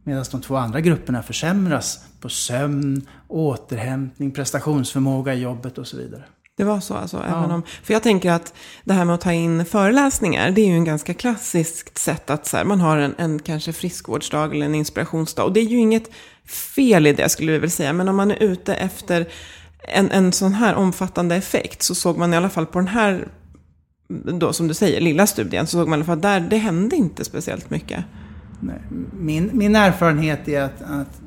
[0.09, 6.23] Medan de två andra grupperna försämras på sömn, återhämtning, prestationsförmåga i jobbet och så vidare.
[6.57, 7.17] Det var så alltså?
[7.17, 7.37] Ja.
[7.37, 10.65] Även om, för jag tänker att det här med att ta in föreläsningar, det är
[10.65, 14.65] ju en ganska klassiskt sätt att så här, man har en, en kanske friskvårdsdag eller
[14.65, 15.43] en inspirationsdag.
[15.43, 16.09] Och det är ju inget
[16.75, 17.93] fel i det skulle vi väl säga.
[17.93, 19.27] Men om man är ute efter
[19.79, 23.27] en, en sån här omfattande effekt så såg man i alla fall på den här,
[24.39, 26.95] då, som du säger, lilla studien, så såg man i alla fall där det hände
[26.95, 28.05] inte speciellt mycket.
[29.13, 31.21] Min, min erfarenhet är att, att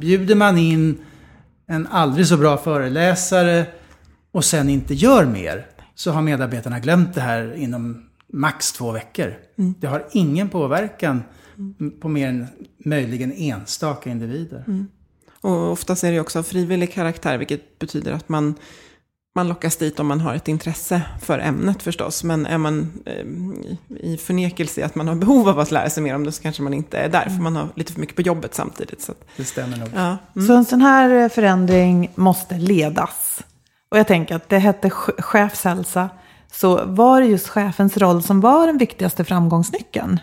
[0.00, 0.98] bjuder man in
[1.66, 3.66] en aldrig så bra föreläsare
[4.32, 9.34] och sen inte gör mer, så har medarbetarna glömt det här inom max två veckor.
[9.58, 9.74] Mm.
[9.80, 11.22] Det har ingen påverkan
[12.00, 12.46] på mer än
[12.78, 14.64] möjligen enstaka individer.
[14.66, 14.86] Mm.
[15.40, 18.54] Och oftast är det också av frivillig karaktär, vilket betyder att man,
[19.36, 22.24] man lockas dit om man har ett intresse för ämnet förstås.
[22.24, 23.24] Men är man eh,
[24.00, 26.62] i förnekelse att man har behov av att lära sig mer om det så kanske
[26.62, 29.00] man inte är där, för man har lite för mycket på jobbet samtidigt.
[29.00, 29.88] Så det stämmer nog.
[29.94, 30.16] Ja.
[30.36, 30.46] Mm.
[30.46, 33.42] Så en sån här förändring måste ledas.
[33.88, 36.08] Och jag tänker att det hette chefshälsa.
[36.52, 40.20] Så var det just chefens roll som var den viktigaste framgångsnyckeln?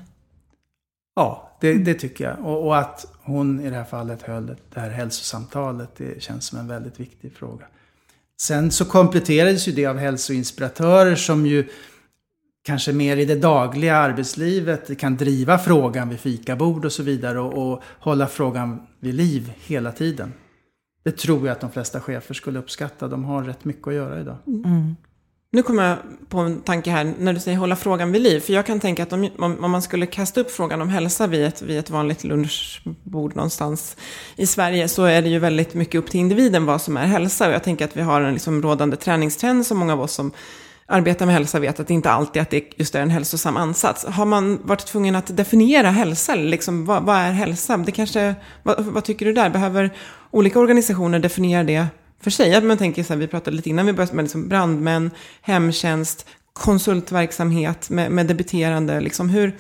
[1.15, 2.45] Ja, det, det tycker jag.
[2.45, 6.60] Och, och, att hon i det här fallet höll det här hälsosamtalet, det känns som
[6.60, 7.65] en väldigt viktig fråga.
[8.41, 11.67] Sen så kompletterades ju det av hälsoinspiratörer som ju
[12.65, 17.72] kanske mer i det dagliga arbetslivet kan driva frågan vid fikabord och så vidare och,
[17.72, 20.34] och hålla frågan vid liv hela tiden.
[21.04, 23.08] Det tror jag att de flesta chefer skulle uppskatta.
[23.08, 24.38] De har rätt mycket att göra idag.
[24.48, 24.96] Mm.
[25.54, 25.98] Nu kommer jag
[26.30, 28.39] på en tanke här när du säger hålla frågan vid liv.
[28.39, 31.46] För jag kan tänka att om, om man skulle kasta upp frågan om hälsa vid
[31.46, 33.98] ett, vid ett vanligt lunchbord någonstans
[34.36, 37.48] i Sverige så är det ju väldigt mycket upp till individen vad som är hälsa.
[37.48, 40.32] Och jag tänker att vi har en liksom rådande träningstrend som många av oss som
[40.86, 44.06] arbetar med hälsa vet att det inte alltid att det just är en hälsosam ansats.
[44.06, 46.36] Har man varit tvungen att definiera hälsa?
[46.36, 47.78] Liksom, vad, vad är hälsa?
[47.78, 49.50] Det kanske, vad, vad, tycker du där?
[49.50, 49.94] Behöver
[50.32, 51.88] olika organisationer definiera det
[52.24, 52.56] för sig?
[52.56, 56.26] Att man tänker så här, vi pratade lite innan vi började med liksom brandmän, hemtjänst,
[56.54, 59.56] konsultverksamhet med, med debiterande, liksom hur,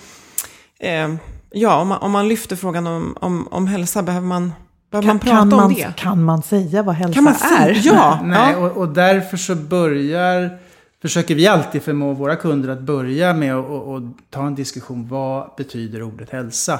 [0.79, 1.13] eh,
[1.51, 4.53] ja, om man, om man lyfter frågan om, om, om hälsa, behöver man,
[4.91, 5.93] behöver man prata kan man, om det?
[5.97, 7.73] Kan man säga vad hälsa Kan man är?
[7.73, 7.93] säga?
[7.93, 8.19] Ja.
[8.23, 8.57] Nej, ja.
[8.57, 10.59] och, och därför så börjar,
[11.01, 15.07] försöker vi alltid förmå våra kunder att börja med att ta en diskussion.
[15.07, 16.79] Vad betyder ordet hälsa?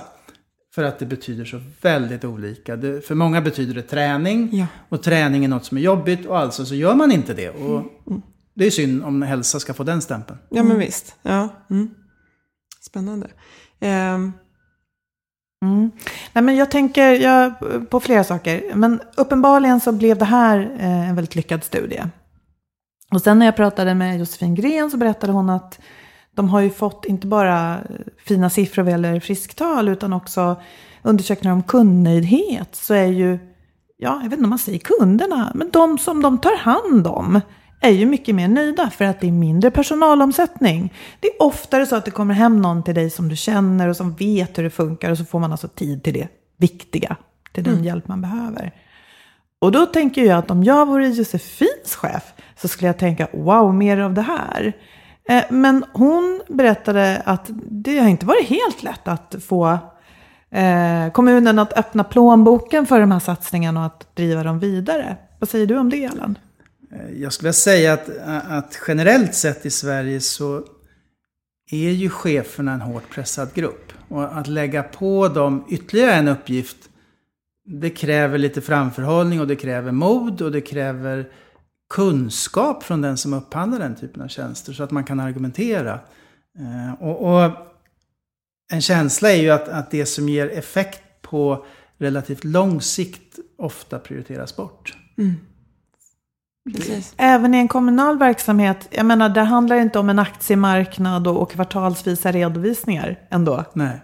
[0.76, 2.76] För att det betyder så väldigt olika.
[2.76, 4.50] Det, för många betyder det träning.
[4.52, 4.68] Ja.
[4.90, 7.50] Och träning är något som är jobbigt och alltså så gör man inte det.
[7.50, 7.84] Och
[8.54, 10.40] det är synd om hälsa ska få den stämpeln.
[10.50, 11.16] Ja, men visst.
[11.22, 11.50] Ja.
[11.70, 11.90] Mm.
[12.82, 13.28] Spännande.
[13.80, 14.32] Ehm,
[15.64, 15.92] Mm.
[16.34, 17.54] Nej, men jag tänker jag,
[17.90, 18.76] på flera saker.
[18.76, 22.04] Men uppenbarligen så blev det här eh, en väldigt lyckad studie.
[23.12, 25.80] Och sen när jag pratade med Josefin Gren så berättade hon att
[26.36, 27.80] de har ju fått inte bara
[28.26, 30.62] fina siffror vad gäller frisktal utan också
[31.02, 32.76] undersökningar om kundnöjdhet.
[32.76, 33.40] Så är ju,
[33.98, 37.42] ja, jag vet inte om man säger kunderna, men de som de tar hand om
[37.82, 40.94] är ju mycket mer nöjda för att det är mindre personalomsättning.
[41.20, 43.98] Det är oftare så att det kommer hem någon till dig som du känner och
[43.98, 47.16] som vet hur det funkar och så får man alltså tid till det viktiga,
[47.54, 48.74] till den hjälp man behöver.
[49.60, 53.74] Och då tänker jag att om jag vore Josefins chef så skulle jag tänka wow,
[53.74, 54.74] mer av det här.
[55.30, 59.78] Eh, men hon berättade att det har inte varit helt lätt att få
[60.52, 65.18] eh, kommunen att öppna plånboken för de här satsningarna och att driva dem vidare.
[65.40, 66.38] Vad säger du om det, Allan?
[66.92, 68.10] Eh, jag skulle vilja säga att,
[68.48, 70.64] att generellt sett i Sverige så
[71.72, 73.94] är ju cheferna en hårt pressad grupp.
[74.10, 76.78] Och att lägga på dem ytterligare en uppgift,
[77.66, 81.30] det kräver lite framförhållning och det kräver mod och det kräver
[81.94, 86.00] kunskap från den som upphandlar den typen av tjänster så att man kan argumentera.
[86.60, 87.52] Eh, Och, och
[88.72, 91.66] en känsla är ju att, att det som ger effekt på
[91.98, 94.98] relativt lång sikt ofta prioriteras bort.
[96.76, 97.14] precis.
[97.18, 101.52] Även i en kommunal verksamhet, jag menar, det handlar inte om en aktiemarknad och, och
[101.52, 103.64] kvartalsvisa redovisningar ändå.
[103.74, 104.02] Nej.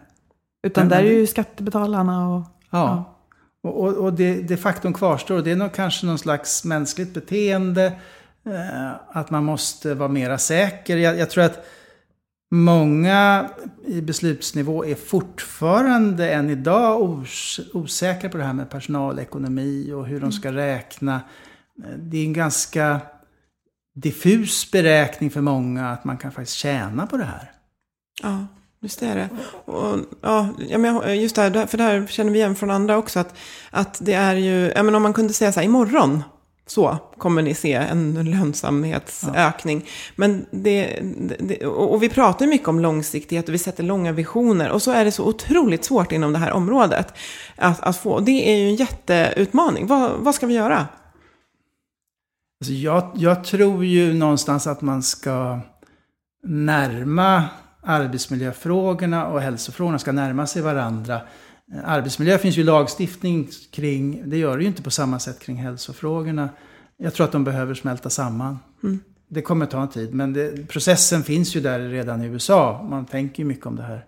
[0.67, 2.43] Utan Men- där är ju skattebetalarna och...
[2.69, 3.15] Ja.
[3.63, 5.35] Och, och, och det, det faktum kvarstår.
[5.35, 7.85] Och det är nog kanske någon slags mänskligt beteende.
[8.45, 10.97] Eh, att man måste vara mera säker.
[10.97, 11.65] Jag, jag tror att
[12.51, 13.49] många
[13.87, 20.19] i beslutsnivå är fortfarande än idag os, osäkra på det här med personalekonomi och hur
[20.19, 21.21] de ska räkna.
[21.83, 23.01] Eh, Det är en ganska
[23.95, 27.51] diffus beräkning för många att man kan faktiskt tjäna på det här.
[28.23, 28.47] Ja,
[28.81, 29.29] just det är det.
[29.65, 33.19] Och, ja, ja, just det här, för det här känner vi igen från andra också.
[33.19, 33.35] Att,
[33.71, 36.23] att det är ju, ja, men om man kunde säga så här, imorgon
[36.71, 39.85] så kommer ni se en lönsamhetsökning.
[40.15, 40.99] Men det,
[41.39, 44.69] det, och vi pratar mycket om långsiktighet och vi sätter långa visioner.
[44.71, 47.13] Och så är det så otroligt svårt inom det här området
[47.55, 48.19] att, att få.
[48.19, 49.87] Det är ju en jätteutmaning.
[49.87, 50.87] Vad, vad ska vi göra?
[52.61, 55.59] Alltså jag, jag tror ju någonstans att man ska
[56.43, 57.43] närma
[57.81, 61.21] arbetsmiljöfrågorna och hälsofrågorna ska närma sig varandra.
[61.73, 65.55] Eh, Arbetsmiljö finns ju lagstiftning kring, det gör det ju inte på samma sätt kring
[65.55, 66.49] hälsofrågorna.
[66.97, 68.59] Jag tror att de behöver smälta samman.
[69.29, 72.87] Det kommer ta en tid, men det, processen finns ju där redan i USA.
[72.89, 74.05] Man tänker ju mycket om det här.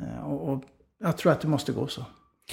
[0.00, 0.62] Eh, Och, och
[1.04, 2.04] jag tror att det måste gå så.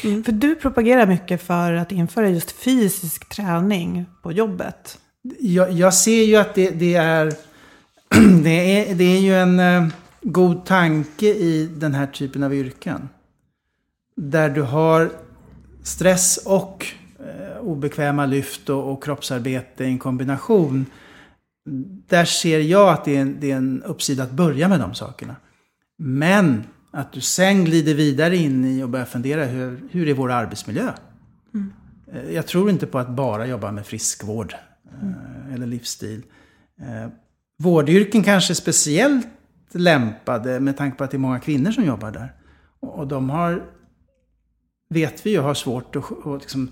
[0.02, 4.98] För du propagerar mycket för att införa just fysisk träning på jobbet.
[5.40, 7.34] Jag, jag ser ju att det, det är...
[8.44, 8.50] Det
[8.90, 9.88] är, det är ju en eh,
[10.22, 13.10] god tanke i den här typen av yrken.
[14.16, 15.12] Där du har
[15.84, 16.86] stress och
[17.20, 20.86] eh, obekväma lyft och, och kroppsarbete i en kombination.
[22.08, 24.94] Där ser jag att det är, en, det är en uppsida att börja med de
[24.94, 25.36] sakerna.
[25.98, 30.32] Men att du sen glider vidare in i och börjar fundera hur, hur är vår
[30.32, 30.94] arbetsmiljö?
[32.14, 34.56] Eh, Jag tror inte på att bara jobba med friskvård
[35.02, 36.24] eh, eller livsstil.
[36.82, 37.12] Eh,
[37.58, 39.28] Vårdyrken kanske är speciellt
[39.78, 42.34] lämpade med tanke på att det är många kvinnor som jobbar där.
[42.80, 43.64] Och de har,
[44.90, 46.72] vet vi ju, har svårt att, att, liksom,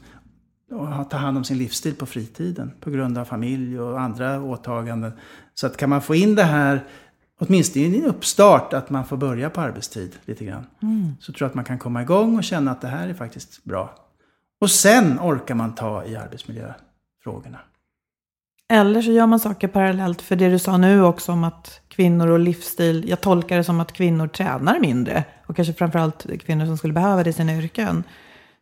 [0.71, 5.11] att ta hand om sin livsstil på fritiden på grund av familj och andra åtaganden.
[5.53, 6.87] Så att kan man få in det här,
[7.39, 10.65] åtminstone i en uppstart, att man får börja på arbetstid lite grann.
[11.19, 13.63] Så tror jag att man kan komma igång och känna att det här är faktiskt
[13.63, 13.95] bra.
[14.61, 17.59] Och sen orkar man ta i arbetsmiljöfrågorna.
[18.69, 20.21] Eller så gör man saker parallellt.
[20.21, 23.09] För det du sa nu också om att kvinnor och livsstil.
[23.09, 25.23] Jag tolkar det som att kvinnor tränar mindre.
[25.45, 28.03] Och kanske framförallt kvinnor som skulle behöva det i sina yrken.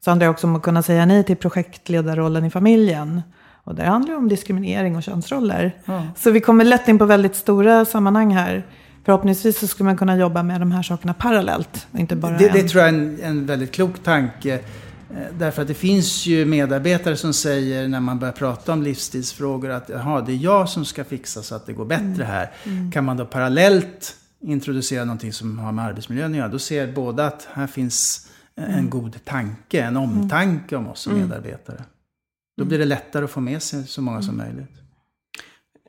[0.05, 3.21] Så handlar det också om att kunna säga nej till projektledarrollen i familjen.
[3.63, 5.71] Och det handlar om diskriminering och könsroller.
[6.15, 8.65] Så vi kommer lätt in på väldigt stora sammanhang här.
[9.05, 11.87] Förhoppningsvis så skulle man kunna jobba med de här sakerna parallellt.
[11.97, 12.53] Inte bara Det, en.
[12.53, 14.59] det tror jag är en, en väldigt klok tanke.
[15.15, 19.69] Eh, därför att det finns ju medarbetare som säger när man börjar prata om livsstilsfrågor
[19.69, 22.51] att jaha, det är jag som ska fixa så att det går bättre här.
[22.63, 22.91] Mm.
[22.91, 27.28] Kan man då parallellt introducera någonting som har med arbetsmiljön att göra, då ser båda
[27.28, 28.89] att här finns en mm.
[28.89, 31.28] god tanke, en omtanke om oss som mm.
[31.28, 31.84] medarbetare.
[32.58, 34.71] Då blir det lättare att få med sig så många som möjligt.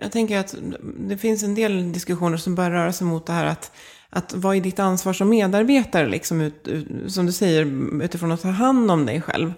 [0.00, 0.54] Jag tänker att
[0.98, 3.72] det finns en del diskussioner som börjar röra sig mot det här att,
[4.10, 7.64] att vad är ditt ansvar som medarbetare, liksom ut, ut, som du säger,
[8.02, 9.52] utifrån att ta hand om dig själv.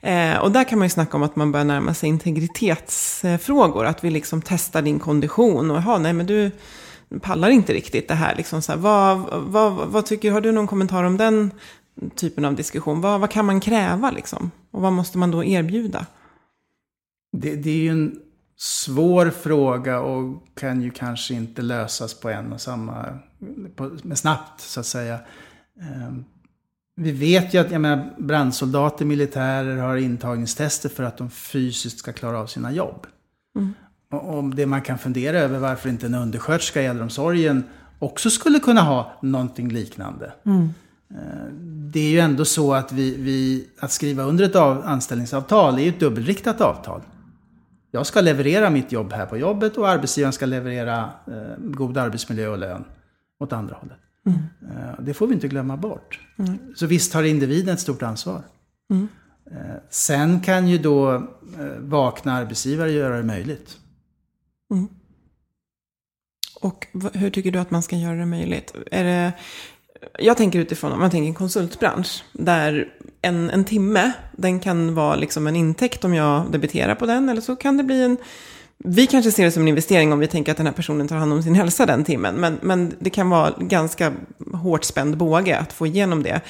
[0.00, 4.04] Eh, och där kan man ju snacka om att man börjar närma sig integritetsfrågor, att
[4.04, 6.50] vi liksom testar din kondition och, jaha, nej men du
[7.20, 8.36] pallar inte riktigt det här.
[8.36, 11.50] Liksom så här, vad, vad, vad tycker har du någon kommentar om den
[12.14, 13.00] typen av diskussion?
[13.00, 14.50] Vad, vad kan man kräva liksom?
[14.70, 16.06] Och vad måste man då erbjuda?
[17.36, 18.20] Det, det är ju en
[18.56, 23.18] svår fråga och kan ju kanske inte lösas på en och samma,
[24.02, 25.18] med snabbt så att säga.
[25.80, 26.24] Um,
[26.96, 32.12] vi vet ju att jag menar, brandsoldater, militärer har intagningstester för att de fysiskt ska
[32.12, 33.06] klara av sina jobb.
[33.56, 33.74] Mm.
[34.10, 37.64] Och, och det man kan fundera över varför inte en undersköterska i äldreomsorgen
[37.98, 40.32] också skulle kunna ha någonting liknande.
[40.46, 40.68] Mm.
[41.10, 45.78] Ehm, det är ju ändå så att, vi, vi, att skriva under ett av, anställningsavtal
[45.78, 47.00] är ju ett dubbelriktat avtal.
[47.90, 52.48] Jag ska leverera mitt jobb här på jobbet och arbetsgivaren ska leverera eh, god arbetsmiljö
[52.48, 52.84] och lön
[53.40, 53.98] åt andra hållet.
[54.26, 54.38] Mm.
[54.70, 56.20] Eh, det får vi inte glömma bort.
[56.38, 56.58] Mm.
[56.76, 58.42] Så visst har individen ett stort ansvar.
[58.90, 59.08] Mm.
[59.50, 63.78] Eh, sen kan ju då eh, vakna arbetsgivare göra det möjligt.
[64.70, 64.88] Mm.
[66.60, 68.74] Och hur tycker du att man ska göra det möjligt?
[68.90, 69.32] Är det,
[70.18, 75.16] jag tänker utifrån, om man tänker en konsultbransch, där en, en timme, den kan vara
[75.16, 78.16] liksom en intäkt om jag debiterar på den, eller så kan det bli en...
[78.86, 81.16] Vi kanske ser det som en investering om vi tänker att den här personen tar
[81.16, 84.12] hand om sin hälsa den timmen, men, men det kan vara ganska
[84.52, 86.40] hårt spänd båge att få igenom det.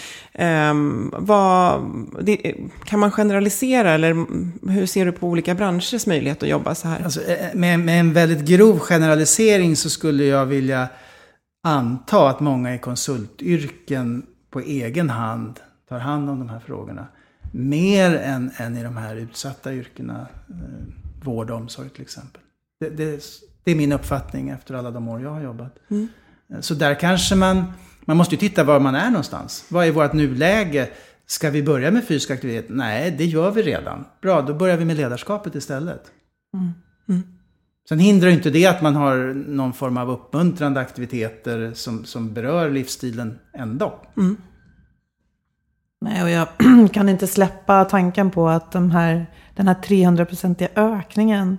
[0.71, 1.83] Um, vad,
[2.21, 2.55] det.
[2.85, 4.27] Kan man generalisera, eller
[4.71, 7.05] hur ser du på olika branschers möjlighet att jobba så här?
[7.05, 10.89] Alltså, eh, eh, med, med en väldigt grov generalisering så skulle jag vilja
[11.65, 17.07] anta att många i konsultyrken på egen hand tar hand om de här frågorna.
[17.53, 22.43] Mer än, än i de här utsatta yrkena, eh, vård och omsorg till exempel.
[22.81, 23.25] Det, det,
[23.65, 25.77] det, är min uppfattning efter alla de år jag har jobbat.
[25.91, 26.09] Mm.
[26.61, 27.73] Så där kanske man,
[28.05, 29.65] man måste ju titta var man är någonstans.
[29.69, 30.91] Vad är vårt nuläge?
[31.27, 32.67] Ska vi börja med fysisk aktivitet?
[32.69, 34.05] Nej, det gör vi redan.
[34.23, 36.03] Bra, då börjar vi med ledarskapet istället.
[36.55, 36.71] Mm.
[37.09, 37.23] Mm.
[37.89, 42.71] Sen hindrar inte det att man har någon form av uppmuntrande aktiviteter som, som berör
[42.71, 44.01] livsstilen ändå.
[44.17, 44.37] Mm.
[46.05, 46.49] Nej, och jag
[46.93, 51.59] kan inte släppa tanken på att de här, den här 300-procentiga ökningen,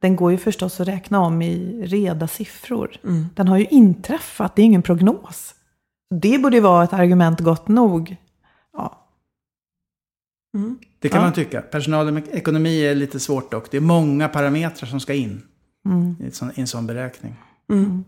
[0.00, 2.96] den går ju förstås att räkna om i reda siffror.
[3.04, 3.26] Mm.
[3.34, 5.54] Den har ju inträffat, det är ingen prognos.
[6.20, 8.16] Det borde ju vara ett argument gott nog.
[8.72, 9.08] Ja.
[10.56, 10.78] Mm.
[10.98, 11.26] Det kan ja.
[11.26, 11.62] man tycka.
[11.62, 13.70] Personalekonomi är lite svårt dock.
[13.70, 15.42] Det är många parametrar som ska in
[15.86, 16.16] mm.
[16.20, 17.34] i, sån, i en sån beräkning.
[17.72, 18.04] Mm.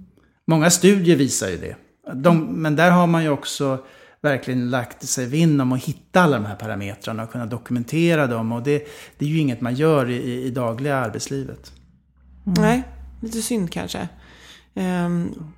[0.46, 1.76] Många studier visar ju det.
[2.14, 3.78] De, men där har man ju också
[4.22, 8.52] verkligen lagt sig vinn om att hitta alla de här parametrarna och kunna dokumentera dem.
[8.52, 8.86] Och det,
[9.18, 11.72] det är ju inget man gör i, i dagliga arbetslivet.
[12.46, 12.62] Mm.
[12.62, 12.82] Nej,
[13.22, 14.08] lite synd kanske.
[14.74, 15.52] Um,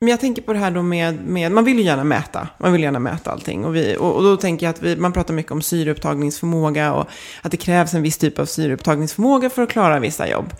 [0.00, 2.72] men jag tänker på det här då med, med, man vill ju gärna mäta, man
[2.72, 3.64] vill gärna mäta allting.
[3.64, 7.08] Och, vi, och, och då tänker jag att vi, man pratar mycket om syreupptagningsförmåga och
[7.42, 10.54] att det krävs en viss typ av syreupptagningsförmåga för att klara vissa jobb.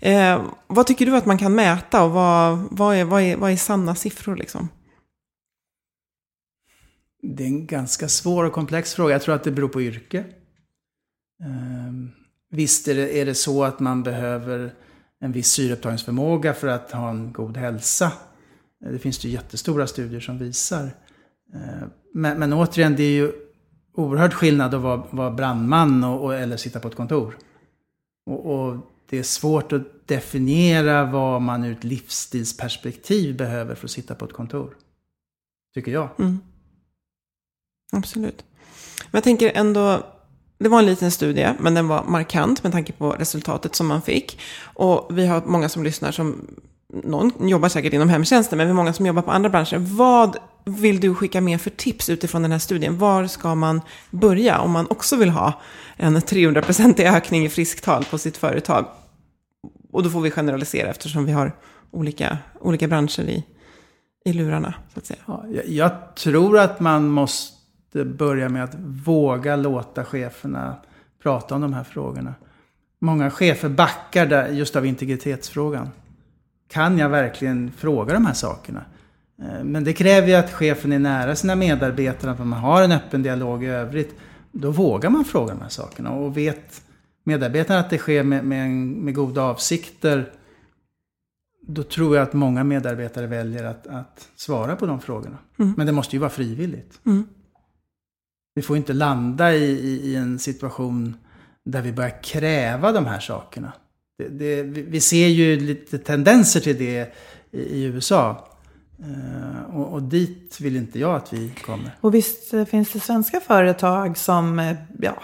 [0.00, 3.50] Eh, vad tycker du att man kan mäta och vad, vad, är, vad, är, vad
[3.50, 4.68] är sanna siffror liksom?
[7.22, 9.14] Det är en ganska svår och komplex fråga.
[9.14, 10.24] Jag tror att det beror på yrke.
[11.42, 12.10] Ehm,
[12.50, 14.74] visst är det, är det så att man behöver
[15.20, 18.12] en viss syreupptagningsförmåga för att ha en god hälsa.
[18.80, 20.90] Det finns det jättestora studier som visar.
[21.54, 23.32] Ehm, men, men återigen, det är ju
[23.94, 27.36] oerhört skillnad att vara, vara brandman och, och, eller sitta på ett kontor.
[28.26, 28.76] Och, och,
[29.08, 34.24] det är svårt att definiera vad man ur ett livsstilsperspektiv behöver för att sitta på
[34.24, 34.76] ett kontor.
[35.74, 36.08] Tycker jag.
[36.18, 36.38] Mm.
[37.92, 38.44] Absolut.
[39.10, 40.06] Men jag tänker ändå,
[40.58, 44.02] det var en liten studie, men den var markant med tanke på resultatet som man
[44.02, 44.40] fick.
[44.62, 46.46] Och vi har många som lyssnar som,
[47.04, 49.78] någon jobbar säkert inom hemtjänsten, men vi har många som jobbar på andra branscher.
[49.78, 52.98] Vad vill du skicka med för tips utifrån den här studien?
[52.98, 55.60] Var ska man börja om man också vill ha
[55.96, 58.86] en 300% ökning i frisktal på sitt företag?
[59.92, 61.52] Och då får vi generalisera eftersom vi har
[61.90, 63.44] olika, olika branscher i,
[64.24, 64.74] i lurarna.
[64.94, 65.20] Så att säga.
[65.26, 67.59] Ja, jag, jag tror att man måste
[67.92, 68.74] börja med att
[69.04, 70.76] våga låta cheferna
[71.22, 72.34] prata om de här frågorna.
[72.98, 75.88] Många chefer backar där just av integritetsfrågan.
[76.68, 78.84] Kan jag verkligen fråga de här sakerna?
[79.42, 82.92] Eh, men det kräver ju att chefen är nära sina medarbetare, att man har en
[82.92, 84.14] öppen dialog i övrigt.
[84.52, 86.10] då vågar man fråga de här sakerna.
[86.10, 86.82] Och vet
[87.24, 90.32] medarbetarna att det sker med, med, med goda avsikter,
[91.66, 95.38] då tror jag att många medarbetare väljer att, att svara på de frågorna.
[95.58, 95.74] Mm.
[95.76, 97.00] Men det måste ju vara frivilligt.
[97.06, 97.26] Mm.
[98.54, 101.16] Vi får inte landa i, i, i en situation
[101.64, 103.72] där vi börjar kräva de här sakerna.
[104.18, 107.14] Det, det, vi ser ju lite tendenser till det
[107.50, 108.50] i, i USA.
[109.02, 111.90] Eh, och, och dit vill inte jag att vi kommer.
[112.00, 115.22] Och visst eh, finns det svenska företag som eh, ja,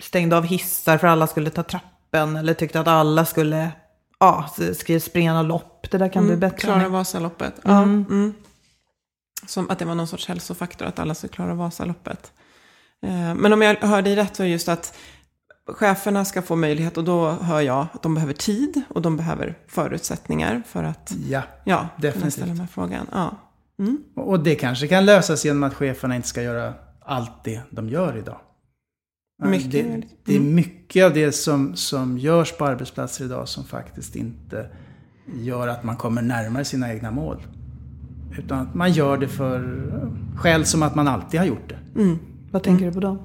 [0.00, 3.70] stängde av hissar för alla skulle ta trappen eller tyckte att alla skulle
[4.20, 5.90] ja, skriva springa lopp.
[5.90, 6.58] Det där kan bli bättre.
[6.58, 6.88] Klara.
[6.88, 7.54] Vasaloppet.
[7.62, 7.82] Ja.
[7.82, 8.34] Mm.
[9.46, 12.32] Som att det var någon sorts hälsofaktor att alla skulle klara Vasaloppet.
[13.02, 14.96] Eh, Men om jag hör dig rätt så är det just att
[15.66, 19.58] cheferna ska få möjlighet och då hör jag att de behöver tid och de behöver
[19.68, 23.06] förutsättningar för att Ja, ja, kunna ställa den här frågan.
[23.12, 23.36] Ja.
[23.78, 23.98] Mm.
[24.16, 28.16] Och det kanske kan lösas genom att cheferna inte ska göra allt det de gör
[28.16, 28.36] idag.
[29.42, 30.54] Mycket det, det är Mm.
[30.54, 34.68] mycket av det som, som görs på arbetsplatser idag som faktiskt inte
[35.34, 37.42] gör att man kommer närmare sina egna mål.
[38.38, 39.88] Utan att man gör det för
[40.36, 42.00] skäl som att man alltid har gjort det.
[42.00, 42.18] Mm.
[42.52, 43.18] Vad tänker du på då?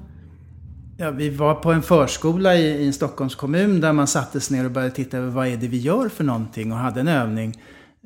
[0.96, 4.64] Ja, vi var på en förskola i, i en Stockholms kommun där man sattes ner
[4.64, 7.54] och började titta över vad är det vi gör för någonting och hade en övning.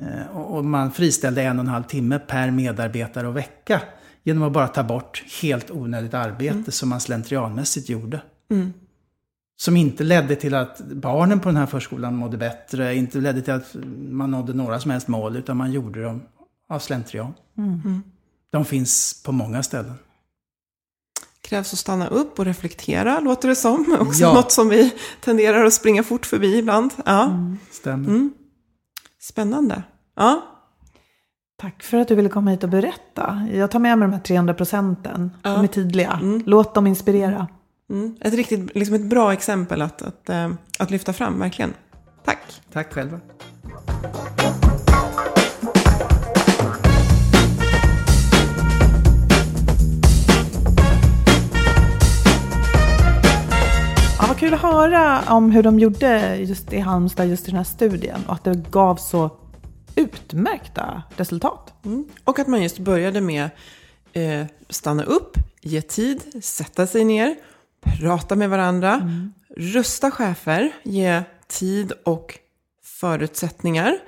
[0.01, 3.83] Eh, och, man friställde en och en halv timme per medarbetare och vecka.
[4.25, 8.23] Genom att bara ta bort helt onödigt arbete som man slentrianmässigt gjorde.
[8.51, 8.73] Mm.
[9.57, 13.55] Som inte ledde till att barnen på den här förskolan mådde bättre, inte ledde till
[13.55, 13.77] att
[14.11, 16.23] man nådde några som helst mål, utan man gjorde dem
[16.68, 17.35] av slentrian.
[17.59, 18.03] Mm.
[18.51, 19.95] De finns på många ställen.
[21.43, 23.97] Krävs att stanna upp och reflektera, låter det som.
[24.01, 24.32] Också Ja.
[24.34, 26.90] något som vi tenderar att springa fort förbi ibland.
[27.07, 27.38] Ja.
[27.70, 28.09] Stämmer.
[28.09, 28.32] Mm.
[29.20, 29.82] Spännande.
[30.16, 30.43] Ja.
[31.61, 33.49] Tack för att du ville komma hit och berätta.
[33.53, 35.30] Jag tar med mig de här 300 procenten.
[35.43, 35.51] Ja.
[35.51, 36.18] De är tydliga.
[36.22, 36.43] Mm.
[36.47, 37.47] Låt dem inspirera.
[37.90, 38.16] Mm.
[38.20, 41.74] Ett riktigt, liksom ett bra exempel att, att, eh, att lyfta fram, verkligen.
[42.24, 42.38] Tack.
[42.72, 43.20] Tack själva.
[54.43, 58.20] Kul att höra om hur de gjorde just i Halmstad, just i den här studien.
[58.26, 59.30] Och att det gav så
[59.95, 61.74] utmärkta resultat.
[61.84, 62.05] Mm.
[62.24, 63.51] Och att man just började med
[64.12, 67.36] eh, stanna upp, ge tid, sätta sig ner,
[67.82, 69.11] prata med varandra,
[69.57, 72.38] rusta chefer, ge tid och
[72.84, 73.99] förutsättningar.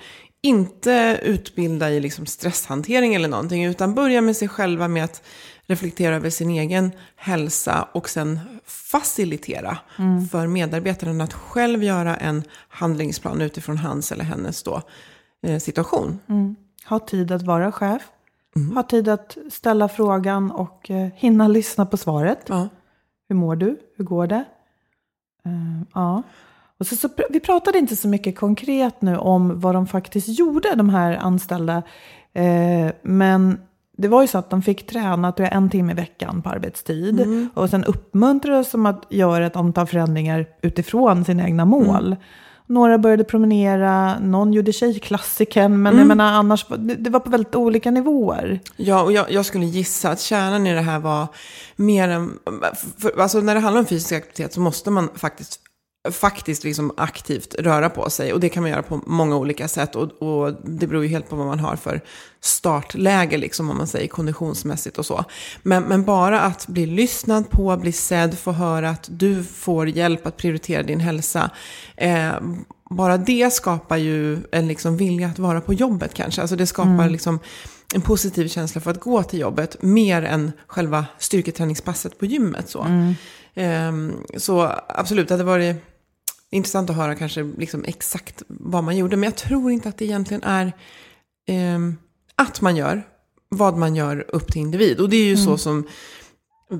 [0.42, 5.22] Inte utbilda i liksom stresshantering eller någonting, utan börja med sig själva med att
[5.66, 9.78] reflektera över sin egen hälsa och sen facilitera
[10.30, 14.82] för medarbetaren att själv göra en handlingsplan utifrån hans eller hennes då,
[15.42, 16.18] eh, situation.
[16.86, 18.02] Ha tid att vara chef.
[18.74, 22.38] Ha tid att ställa frågan och eh, hinna lyssna på svaret.
[22.46, 22.68] Ja.
[23.28, 23.78] Hur mår du?
[23.96, 24.44] Hur går det?
[25.44, 26.22] Eh, ja.
[26.78, 30.74] Och så, så, vi pratade inte så mycket konkret nu om vad de faktiskt gjorde,
[30.74, 31.82] de här anställda.
[32.32, 33.58] Eh, men
[33.96, 36.48] det var ju så att de fick träna tror jag, en timme i veckan på
[36.48, 37.48] arbetstid.
[37.54, 42.16] Och sen uppmuntrades de att göra ett antal förändringar utifrån sina egna mål.
[42.66, 46.66] Några började promenera, någon gjorde tjejklassikern, men jag menar annars,
[46.98, 48.60] det var på väldigt olika nivåer.
[48.76, 51.26] Ja, och jag, jag skulle gissa att kärnan i det här var
[51.76, 52.30] mer än...
[52.98, 55.60] För, alltså när det handlar om fysisk aktivitet så måste man faktiskt,
[56.12, 58.32] faktiskt liksom aktivt röra på sig.
[58.32, 59.96] Och det kan man göra på många olika sätt.
[59.96, 62.00] Och, och det beror ju helt på vad man har för
[62.40, 65.24] startläge, liksom, om man säger konditionsmässigt och så.
[65.62, 70.26] Men, men bara att bli lyssnad på, bli sedd, få höra att du får hjälp
[70.26, 71.50] att prioritera din hälsa.
[71.96, 72.32] Eh,
[72.90, 76.40] bara det skapar ju en liksom vilja att vara på jobbet kanske.
[76.40, 77.38] Alltså det skapar liksom
[77.94, 79.82] en positiv känsla för att gå till jobbet.
[79.82, 82.68] Mer än själva styrketräningspasset på gymmet.
[82.68, 82.86] Så,
[83.54, 85.76] Ehm, så absolut, det hade varit
[86.54, 89.16] intressant att höra kanske liksom exakt vad man gjorde.
[89.16, 90.72] Men jag tror inte att det egentligen är
[91.46, 91.96] ehm,
[92.34, 93.02] att man gör
[93.48, 95.00] vad man gör upp till individ.
[95.00, 95.86] Och det är ju så som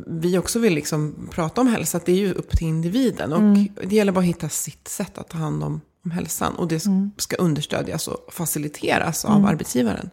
[0.06, 3.32] vi också vill liksom prata om hälsa, att det är ju upp till individen.
[3.32, 6.54] Och det gäller bara att hitta sitt sätt att ta hand om, om hälsan.
[6.54, 6.82] Och det
[7.16, 10.10] ska understödjas och faciliteras av arbetsgivaren.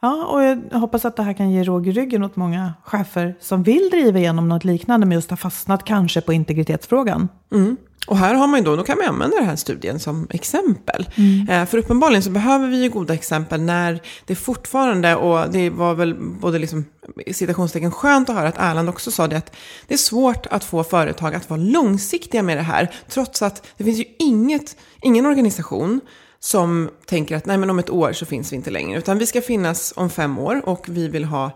[0.00, 3.36] Ja, och jag hoppas att det här kan ge råg i ryggen åt många chefer
[3.40, 7.28] som vill driva igenom något liknande men just har fastnat kanske på integritetsfrågan.
[7.52, 7.76] Mm.
[8.06, 11.08] Och här har man ju då, då kan man använda den här studien som exempel.
[11.48, 15.94] Eh, för uppenbarligen så behöver vi ju goda exempel när det fortfarande, och det var
[15.94, 16.84] väl både liksom
[17.32, 20.84] citationstecken skönt att höra att Erland också sa det, att det är svårt att få
[20.84, 22.94] företag att vara långsiktiga med det här.
[23.08, 26.00] Trots att det finns ju inget, ingen organisation
[26.40, 28.98] som tänker att nej men om ett år så finns vi inte längre.
[28.98, 31.50] Utan vi ska finnas om fem år och vi vill ha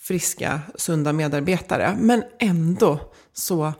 [0.00, 1.96] friska, sunda medarbetare.
[2.00, 3.00] Men ändå
[3.32, 3.72] så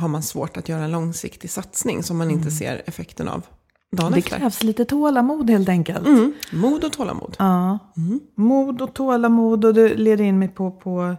[0.00, 3.46] har man svårt att göra en långsiktig satsning som man inte ser effekten av
[3.92, 4.38] dagen Det efter.
[4.38, 6.06] krävs lite tålamod helt enkelt.
[6.06, 6.32] Mm.
[6.52, 7.36] Mod och tålamod.
[7.38, 7.78] Ja.
[8.34, 11.16] Mod och tålamod och det leder in mig på, på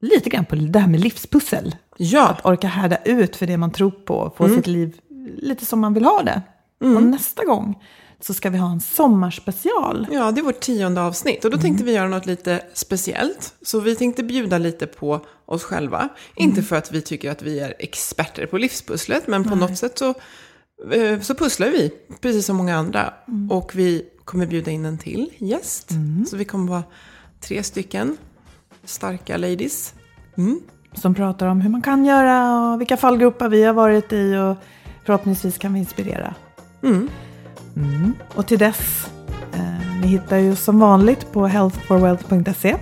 [0.00, 1.76] lite grann på det här med livspussel.
[1.96, 5.00] Ja, Att orka härda ut för det man tror på, få sitt liv
[5.36, 6.42] lite som man vill ha det.
[6.80, 7.82] Och nästa gång
[8.24, 10.06] så ska vi ha en sommarspecial.
[10.10, 11.44] ja, det är vårt tionde avsnitt.
[11.44, 13.54] Och då tänkte vi göra något lite speciellt.
[13.62, 16.08] Så vi tänkte bjuda lite på oss själva.
[16.36, 19.98] Inte för att vi tycker att vi är experter på livspusslet, men på något sätt
[19.98, 20.14] så,
[20.92, 23.14] eh, så pusslar vi, precis som många andra.
[23.50, 25.90] Och vi kommer bjuda in en till gäst.
[26.30, 26.84] Så vi kommer vara
[27.40, 28.16] tre stycken
[28.84, 29.94] starka ladies.
[30.92, 34.56] Som pratar om hur man kan göra och vilka fallgropar vi har varit i och
[35.06, 36.34] förhoppningsvis kan vi inspirera.
[36.82, 37.08] Mm.
[38.34, 39.10] Och till dess,
[39.52, 42.76] eh, ni hittar ju som vanligt på healthforwealth.se.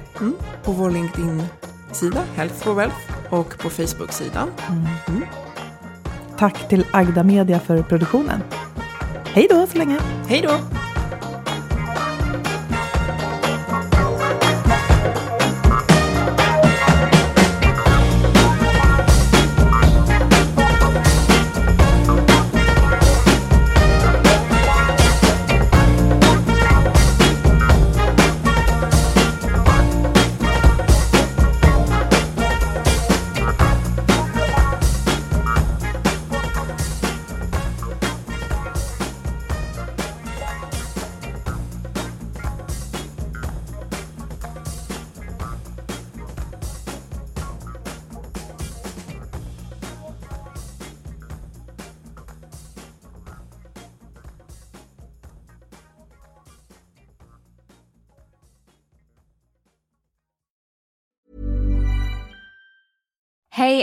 [0.65, 2.97] På vår LinkedIn-sida, Health for Wealth,
[3.31, 4.49] och på Facebook-sidan.
[6.39, 8.41] Tack till Agda Media för produktionen.
[9.25, 9.99] Hej då så länge!
[10.29, 10.80] Hej då!